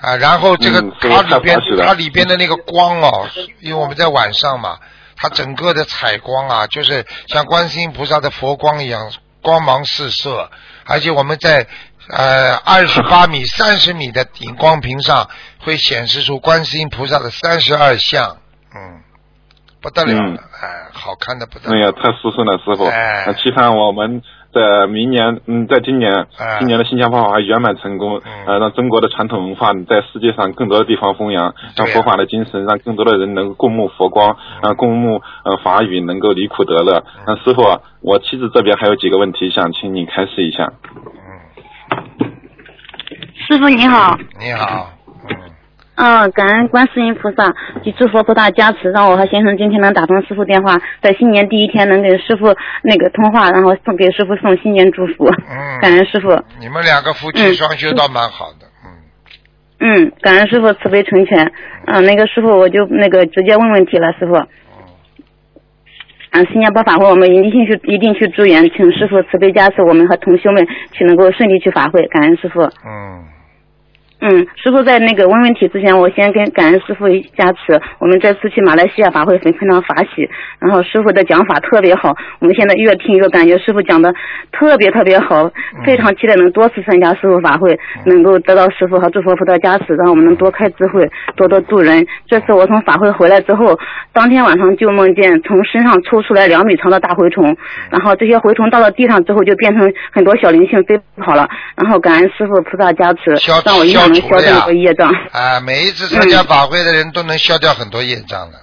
[0.02, 3.28] 啊，然后这个它里边它里边的那个光哦，
[3.60, 4.78] 因为我们在晚上嘛，
[5.22, 9.12] 它整个的采光啊，就是像观世音菩萨的佛光一样，
[9.42, 10.50] 光芒四射，
[10.86, 11.68] 而且我们在
[12.10, 18.38] 呃二十八米、 三十米的顶光屏上会显示出观世音菩萨的三十二相，
[18.74, 19.02] 嗯，
[19.82, 21.76] 不得了了，嗯哎，好看的不得了。
[21.76, 22.86] 哎呀，太殊胜了，师傅。
[22.86, 24.22] 哎那期盼我们
[24.52, 26.58] 在明年，嗯，在今年，哎。
[26.60, 28.46] 今年的新加坡法会圆满成功，嗯。
[28.48, 34.70] 呃，让中国的传统文化在世界上更多的地方弘扬，让佛法的精神，让更多的人能够共沐佛光，嗯。
[34.70, 37.04] 呃，共沐呃法语，能够离苦得乐。
[37.28, 37.62] 那、师傅，
[38.02, 40.74] 我妻子这边还有几个问题想请你开示一下。
[41.06, 42.32] 嗯，
[43.48, 44.90] 师傅你好，你好，
[46.00, 56.30] 嗯，嗯，感恩观世音菩萨及诸佛菩萨加持，让我和先生今天能打通师傅电话，在新年第一天能给师傅那个通话，然后送给师傅送新年祝福，嗯感恩师傅，
[56.60, 58.66] 你们两个夫妻嗯双修倒蛮好的，
[59.82, 61.52] 嗯，嗯，感恩师傅慈悲成全，
[61.86, 64.36] 嗯，那个师傅我就那个直接问问题了，师傅，
[66.32, 72.62] 嗯，新加坡法会我们一定去一定去助缘，请师傅慈悲加持我们和同修们去能够顺利去法会，感恩师傅。
[72.62, 73.26] 嗯，
[74.22, 77.08] 嗯，师傅在那个问问题之前，我先跟感恩师傅
[77.38, 77.80] 加持。
[78.00, 84.14] 我们这次去马来西亚法会非非常法喜，然后师傅的讲法特别好，我们现在越听越感觉师傅讲的
[84.52, 85.50] 特别特别好，
[85.86, 92.06] 非常期待能多次参加师傅法会，能够得到师傅和诸佛菩萨加持，让我们能多开智慧，多多度人。
[92.28, 93.80] 这次我从法会回来之后，
[94.12, 97.56] 当天晚上就梦见从身上抽出来两米长的大蛔虫，
[97.90, 101.48] 然后这些蛔虫到了地上之后就变成很多小灵性飞跑了，
[101.78, 105.10] 然后感恩师傅菩萨加持消，让我一下能消掉这个业障。
[105.32, 108.58] 啊，每一次参加法会的人都能消掉很多业障的。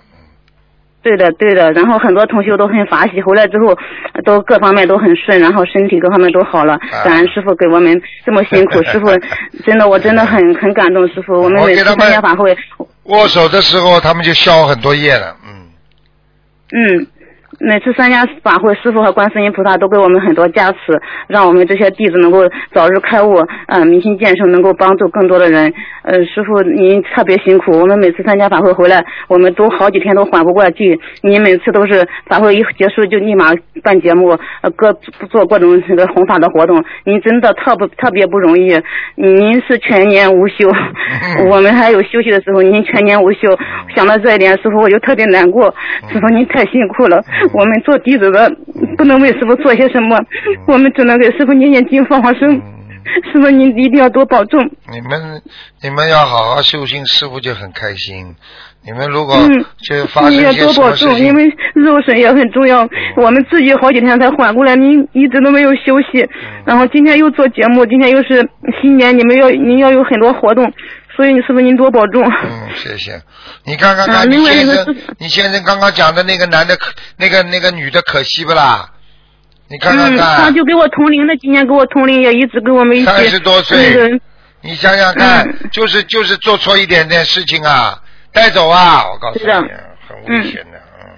[1.03, 1.71] 对的，对的。
[1.73, 3.69] 然后很多同学都很法喜，回来之后
[4.13, 6.77] 呃都各方面都很顺，然后身体各方面都好了。
[7.05, 9.07] 感恩师傅给我们这么辛苦，师傅
[9.65, 11.41] 真的我真的很很感动师傅。
[11.41, 12.57] 我们每次参加法会，
[13.05, 15.37] 握手的时候，他们就消很多业了。
[15.47, 15.71] 嗯，
[16.73, 17.07] 嗯，
[17.59, 20.77] 每次参加法会，师傅和观世音菩萨都给我们很多加持，
[21.27, 22.41] 让我们这些弟子能够
[22.73, 23.37] 早日开悟，
[23.69, 25.73] 呃，明心见性，能够帮助更多的人。
[26.03, 30.99] 呃，师傅您特别辛苦，我们每次参加法会回来，我们都好几天都缓不过劲。
[31.23, 33.53] 您每次都是法会一结束就立马
[33.83, 34.93] 办节目，呃，各
[35.31, 38.81] 做各种那个弘法的活动，您真的特不特别不容易。
[39.17, 40.69] 您是全年无休，
[41.51, 43.39] 我们还有休息的时候，您全年无休。
[43.95, 45.75] 想到这一点，师傅我就特别难过。
[46.13, 47.21] 师傅您太辛苦了，
[47.53, 48.51] 我们做弟子的
[48.97, 50.19] 不能为师傅做些什么，
[50.67, 52.61] 我们只能给师傅念念经、放放生。
[53.33, 54.61] 师傅您一定要多保重。
[54.91, 55.41] 你们
[55.81, 58.35] 你们要好好修行，师傅就很开心。
[58.85, 61.45] 你们如果嗯就发一些多保重，因为
[61.75, 62.89] 肉身也很重要。
[63.17, 66.29] 我们自己好几天才缓过来，您一直都没有休息，嗯
[66.67, 68.49] 然后今天又做节目，今天又是
[68.83, 70.73] 新年，你们要您要有很多活动，
[71.17, 72.23] 所以你师傅您多保重。
[72.23, 73.21] 嗯，谢谢。
[73.65, 78.91] 你看看啊看，你先生你先生刚刚讲的那个男的可，那个那个女的可惜不啦？
[79.69, 83.07] 你看看嗯，他，就跟我同龄的，今年跟我同龄，也一直跟我们一起。
[83.07, 84.21] 三十多岁那个
[84.61, 87.99] 你想想看，嗯就是就是做错一点点事情啊，
[88.33, 90.79] 带走啊，我告诉你，很危险的。
[91.01, 91.11] 嗯，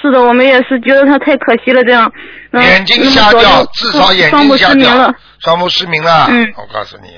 [0.00, 2.10] 是的，我们也是觉得他太可惜了，这样。
[2.50, 6.26] 嗯、眼睛瞎掉至少眼睛瞎掉失明了。，双目失明了。
[6.30, 7.10] 嗯我告诉你，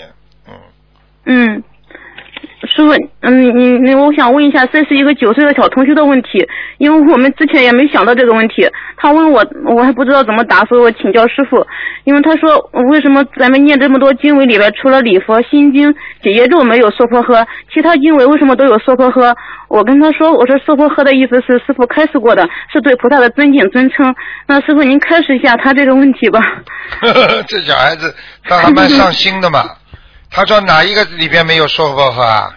[0.47, 0.55] 嗯，
[1.25, 1.65] 嗯，
[2.67, 6.47] 师傅，嗯，你你，我想问一下，这是一个九岁的小同学的问题，
[6.77, 8.69] 因为我们之前也没想到这个问题。
[8.99, 9.43] 他问我，
[9.75, 11.67] 我还不知道怎么答，所以我请教师傅。
[12.05, 12.59] 因为他说，
[12.91, 19.35] 为什么咱们念这么多经文里边，除了礼佛、心经、解结咒没有娑婆诃，其他经文为什么都有娑婆诃？
[19.69, 24.15] 我跟他说，我说娑婆诃的意思是师傅开示过的，是对菩萨的尊敬尊称。
[24.47, 26.41] 那师傅您开示一下他这个问题吧。
[27.49, 29.65] 这小孩子他还蛮上心的嘛。
[30.31, 32.57] 他说哪一个里边没有说过话啊？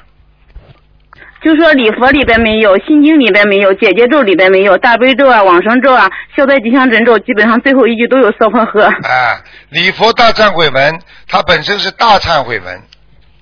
[1.44, 8.86] 就说礼佛里边没有，心经里边没有，姐姐咒里边没有，大悲咒啊、往生咒啊、消灾吉祥神咒，基本上最后一句都有娑婆诃。
[9.06, 12.82] 哎，礼佛大忏悔文，它本身是大忏悔文，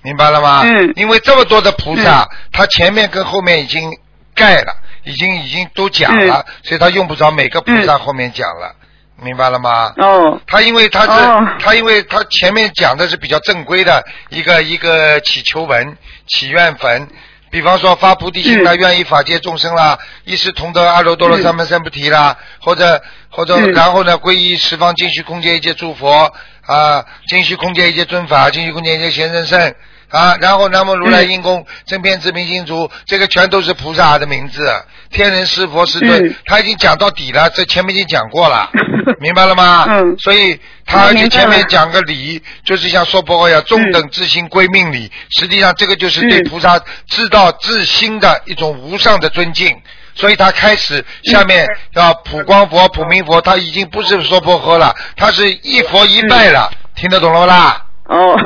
[0.02, 0.62] 明白了吗？
[0.64, 3.88] 嗯因为这么多的菩萨，他前面跟后面已经
[4.34, 4.74] 盖了，
[5.04, 8.74] 已经已经都讲了，所以他用不着每个菩萨后面讲了，
[9.22, 9.92] 明白了吗？
[9.96, 11.56] 哦，他因为他是、哦。
[11.60, 15.96] 他因为他前面讲的是比较正规的一个一个祈求文、
[16.26, 17.08] 祈愿文，
[17.50, 26.32] 比方说发菩提心啦，嗯愿意法界众生啦，一时同得阿耨多罗三藐三菩提啦，或者或者、嗯然后呢，皈依十方净虚空界一切诸佛
[26.66, 29.74] 啊，净虚空界一切尊法，净虚空界一切贤圣圣。
[30.12, 31.30] 啊，然后南无如来嗯。
[31.30, 34.70] 应供正遍知明心足，这个全都是菩萨的名字，
[35.12, 38.68] 天人师佛师尊，嗯他已经讲到底了，这前面已经讲过了，
[39.20, 39.86] 明白了吗？
[39.88, 49.76] 嗯所以他就前面讲个理，就是像说婆呀，中等自心归命礼，实际上这个就是对嗯菩萨知道自心的一种无上的尊敬。
[50.14, 57.82] 所以他开始下面要普光佛、普明佛，他已经不是说婆诃了，他是一佛一拜了，听得懂了不啦？
[58.08, 58.36] 哦。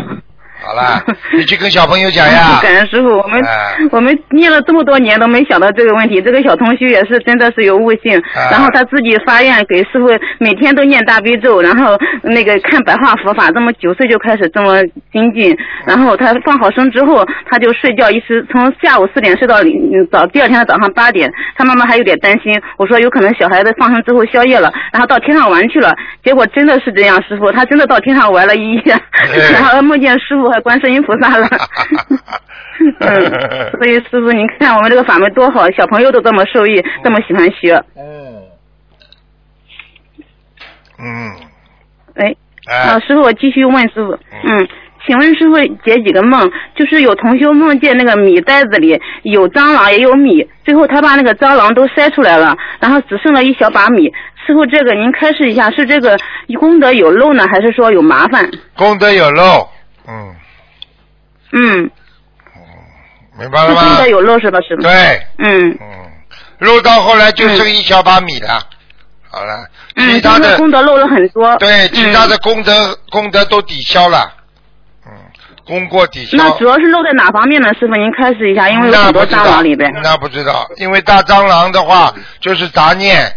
[0.66, 1.00] 好啦，
[1.36, 2.58] 你去跟小朋友讲呀。
[2.62, 6.20] 感恩师傅，我们、哎我们念了这么多年都没想到这个问题。
[6.20, 10.08] 这个小同学也是真的是有悟性，哎然后他自己发愿给师傅
[10.38, 15.56] 每天都念大悲咒，然后那个看白话佛法，这么九岁就开始这么精进。
[15.86, 21.32] 然后他放好生之后，他就睡觉，一直从下午四点睡到嗯早第二天的早上八点。
[21.56, 25.94] 他妈妈还有点担心，我说有可能小孩子放生之后宵夜了，然后到天上玩去了。
[26.24, 28.96] 结果真的是这样，师傅他真的到天上玩了一夜，
[29.32, 31.48] 对 然后梦见师傅和观世音菩萨了。
[33.00, 37.82] 嗯，所以师傅，您看我们这个法门多好，小朋友都这么受益，这么喜欢学。
[37.96, 38.42] 嗯。
[40.98, 41.32] 嗯。
[42.14, 42.34] 哎，
[42.70, 44.68] 哎啊，师傅，我继续问师傅，嗯，
[45.06, 46.50] 请问师傅解几个梦？
[46.74, 54.12] 就是有同修梦见那个米袋子里有蟑螂也有米，最后他把那个蟑螂都筛出来了，然后只剩了一小把米。
[54.46, 56.16] 师傅，这个您开示一下，是这个
[56.58, 58.48] 功德有漏呢，还是说有麻烦？
[58.76, 59.68] 功德有漏，
[60.06, 60.34] 嗯，
[61.58, 61.90] 嗯，
[63.38, 63.82] 明白了吗？
[63.82, 64.82] 现在有漏是吧，师傅？
[64.82, 66.10] 对，嗯嗯，
[66.58, 68.60] 漏到后来就剩一小把米了，
[69.30, 71.56] 好了，其他的功德漏了很多。
[71.56, 74.30] 对，其他嗯的功德、功德都抵消了，
[75.06, 75.12] 嗯，
[75.66, 76.36] 功过抵消。
[76.36, 77.72] 那主要是漏在哪方面呢？
[77.80, 79.90] 师傅您开始一下，因为有那很多蟑螂里边。
[80.02, 83.32] 那不知道，因为大蟑螂的话就是杂念，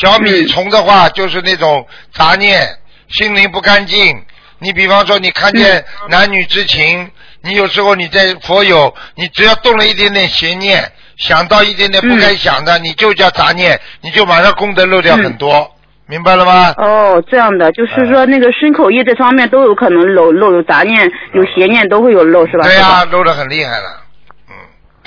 [0.00, 2.78] 小嗯米虫的话就是那种杂念，
[3.08, 4.24] 心灵不干净。
[4.62, 7.10] 你比方说，你看见嗯男女之情，
[7.42, 10.80] 你有时候你在佛友，你只要动了一点点邪念，
[11.16, 15.68] 想到一点点不该想的，你就叫杂念，你就马上功德漏掉很多，
[16.06, 16.72] 明白了吗？
[16.76, 22.62] 哦，这样的，就是说那个身口意这方面都有可能漏漏，有杂念、有邪念都会有漏，是吧？
[22.62, 24.00] 对呀、师漏的很厉害了。
[24.48, 24.54] 嗯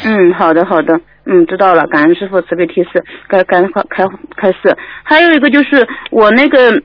[0.04, 4.04] 嗯，好的好的，嗯，知道了，感恩师傅慈悲提示，该该开开
[4.36, 4.78] 开示。
[5.04, 6.82] 还有一个就是我那个。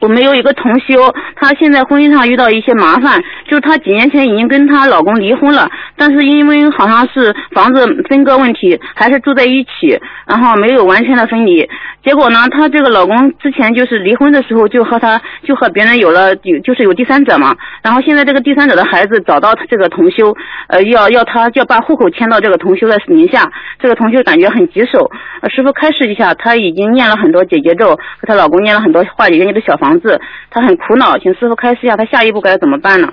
[0.00, 11.68] 我们有一个同修，她现在婚姻上遇到一些麻烦，就是她几年前已经跟她老公离婚了，但是因为好像是房子分割问题，还是住在一起，然后没有完全的分离。
[12.02, 20.34] 结果呢，她这个老公之前就是离婚的时候就和她就和别人有了有就是有第三者嘛，然后现在这个第三者的孩子找到这个同修，
[20.68, 25.10] 呃，要要他要把户口迁到这个同修的名下，这个同修感觉很棘手。
[25.54, 30.20] 师傅开示一下，她已经念了很多姐姐咒，和她老公念了很多化解冤结的小房子，
[30.50, 33.08] 她很苦恼，请师傅开示一下，她下一步该怎么办呢？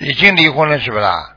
[0.00, 1.34] 已经离婚了是不啦？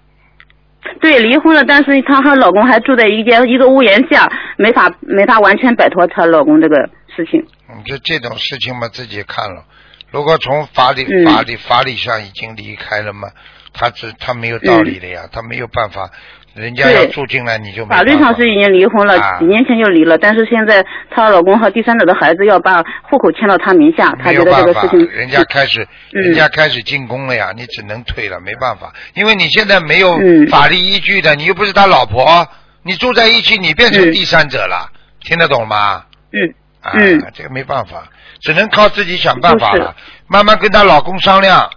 [0.99, 7.43] 对，离婚了，但是她和老公还住在一间一个屋檐下，没法没法完全摆脱她老公这个事情。
[7.69, 9.63] 嗯，这这种事情嘛，自己看了。
[10.11, 13.29] 如果从法理、嗯法理、法理上已经离开了嘛，
[13.73, 16.09] 他只他没有道理的呀，他没有办法，
[16.53, 19.39] 人家要住进来你就没法律上是已经离婚了，啊。
[19.39, 26.21] 几年前就离了，但是现在她老公和第三者的孩子要把户口迁到她名下，她有办法得这个事，情人家开始，嗯。
[26.23, 30.45] 人家开始进攻了呀，你只能退了，没办法，因为你现在没有嗯。
[30.47, 32.45] 法律依据的，你又不是他老婆，
[32.83, 34.89] 你住在一起，你变成嗯第三者了，
[35.21, 36.03] 听得懂吗？
[36.33, 37.31] 嗯啊，嗯。
[37.33, 38.03] 这个没办法，
[38.41, 39.83] 只能靠自己想办法就是。
[39.83, 39.95] 了。
[40.27, 41.69] 慢慢跟她老公商量，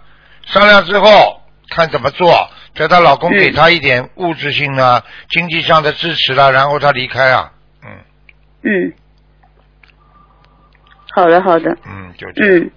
[0.45, 7.51] 商量之后看怎么做，叫她老公嗯给她一点物质性啊、经济上的支持了，然后她离开啊。
[7.83, 7.89] 嗯
[8.63, 8.93] 嗯，
[11.15, 12.59] 好的好的，嗯，就这样。
[12.59, 12.71] 嗯。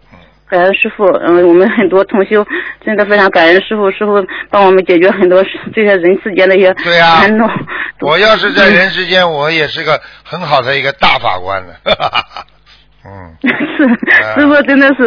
[0.50, 2.42] 感恩师傅，嗯，我们很多同修
[2.82, 5.44] 真的非常感恩师傅，师傅帮我们解决很多
[5.74, 7.46] 这些人世间的一些对呀烦恼。
[8.00, 11.74] 我要是在人世间，我也是个很好的一个大法官了。
[13.04, 13.10] 嗯，
[13.46, 13.84] 是
[14.24, 15.04] 啊师傅真的是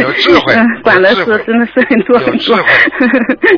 [0.00, 2.56] 有智慧 嗯管的事真的是很多很多。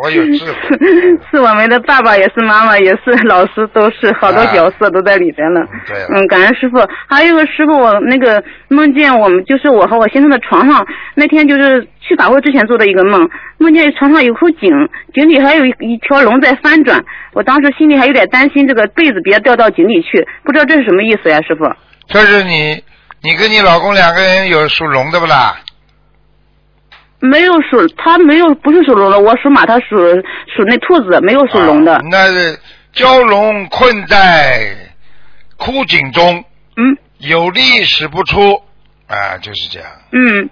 [0.02, 0.58] 我有智慧
[1.30, 5.60] 是我们的爸爸，也是妈妈，也是老师，都是好多啊角色都在里边了。
[5.86, 6.78] 对了嗯，感恩师傅。
[7.06, 13.28] 还有一个师傅，我那个梦见我们就是我和我先生的床上，那天就是去法会之前做的一个梦，
[13.58, 14.70] 梦见床上有口井，
[15.12, 17.04] 井里还有一一条龙在翻转。
[17.34, 21.70] 我当时心里还有点担心，这个被子别掉到井里去，不知道这是什么意思呀，师傅？
[22.08, 22.82] 这是你，
[23.22, 25.60] 你跟你老公两个人有属龙的不啦？
[27.20, 29.96] 没有属，他没有不是属龙的，我属马，他属
[30.56, 31.94] 属那兔子，没有属龙的。
[31.94, 32.58] 啊那是
[32.92, 34.74] 蛟龙困在
[35.56, 36.44] 枯井中，
[36.76, 38.60] 嗯有力使不出，
[39.06, 40.50] 啊，就是这样，嗯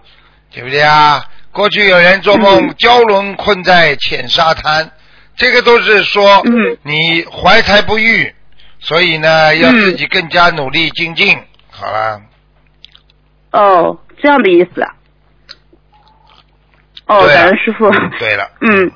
[0.53, 1.25] 对不对啊？
[1.51, 4.89] 过去有人做梦，嗯蛟龙困在浅沙滩，
[5.37, 8.33] 这个都是说嗯你怀才不遇，
[8.79, 11.37] 所以呢，要嗯自己更加努力精进。
[11.73, 12.21] 好了，
[13.53, 14.95] 哦，这样的意思啊。
[17.07, 17.87] 哦，感恩师傅。
[17.89, 18.91] 嗯对了， 嗯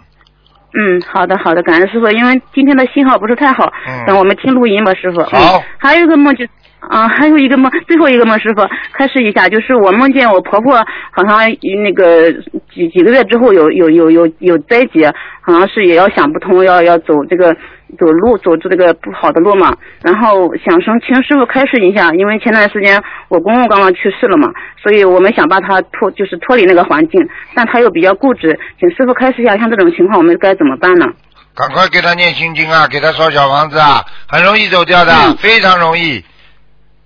[0.76, 2.08] 嗯，好的好的，感恩师傅。
[2.10, 5.22] 因为今天的信号不是太好，嗯等我们听录音吧，师傅。
[5.22, 6.44] 好嗯还有一个梦就。
[6.86, 8.60] 啊，还有一个梦，最后一个梦，师傅
[8.92, 10.76] 开始一下，就是我梦见我婆婆
[11.12, 11.38] 好像
[11.82, 12.30] 那个
[12.74, 17.56] 几几个月之后有有有有有灾劫，好像是也要想不通，要要走这个
[17.96, 19.76] 走路走出这个不好的路嘛。
[20.02, 27.20] 然后想生请师傅开示一下，因为前段时间我公公刚刚去世了嘛，所以我们想把他脱就是脱离那个环境，
[27.54, 31.06] 但他又比较固执，请师傅开示一下，像这种情况我们该怎么办呢？
[31.54, 36.24] 赶快给他念心经啊，给他烧小房子啊，很容易走掉的，嗯非常容易。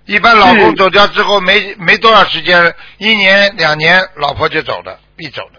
[0.05, 5.58] 一般老公嗯走掉之后没没多少时间，一年两年，老婆就走了，必走的。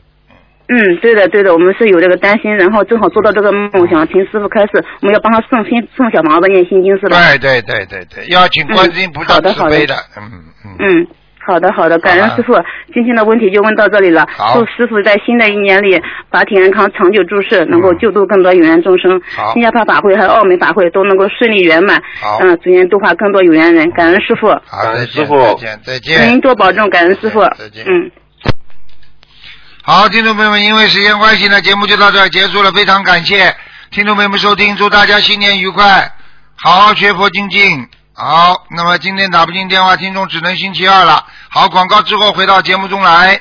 [0.73, 7.17] 嗯，对的，对的，我们是有这个担心，然后正好做到这个梦想，请师傅开始，我们要帮他送心送小房子念心经是吧？
[7.19, 10.31] 对对对对对，要请观世音菩萨嗯好的慈悲的，嗯
[10.65, 10.77] 嗯。
[10.79, 11.07] 嗯，
[11.45, 12.55] 好的，好的，感恩师傅。
[12.95, 14.25] 今天的问题就问到这里了。
[14.31, 16.01] 好祝师傅在新的一年里
[16.31, 19.17] 法体安康，长久住世，能够救度更多有缘众生。
[19.17, 22.01] 嗯好新加坡法会还有澳门法会都能够顺利圆满。
[22.21, 23.91] 好嗯，祝愿度化更多有缘人。
[23.91, 26.41] 感恩师傅，好，再见，师傅再见，再见您。
[26.41, 26.89] 多保重。
[26.91, 27.41] 感恩师傅。
[27.59, 28.11] 再见嗯。
[29.83, 33.57] 好，听众朋友们，因为时间关系呢，节目就到这儿结束了，非常感谢
[33.91, 36.13] 听众朋友们收听，祝大家新年愉快，
[36.55, 37.89] 好好学佛精进。
[38.13, 41.25] 好，那么今天打不进电话，听众只能星期二了。
[41.49, 43.41] 好，广告之后回到节目中来。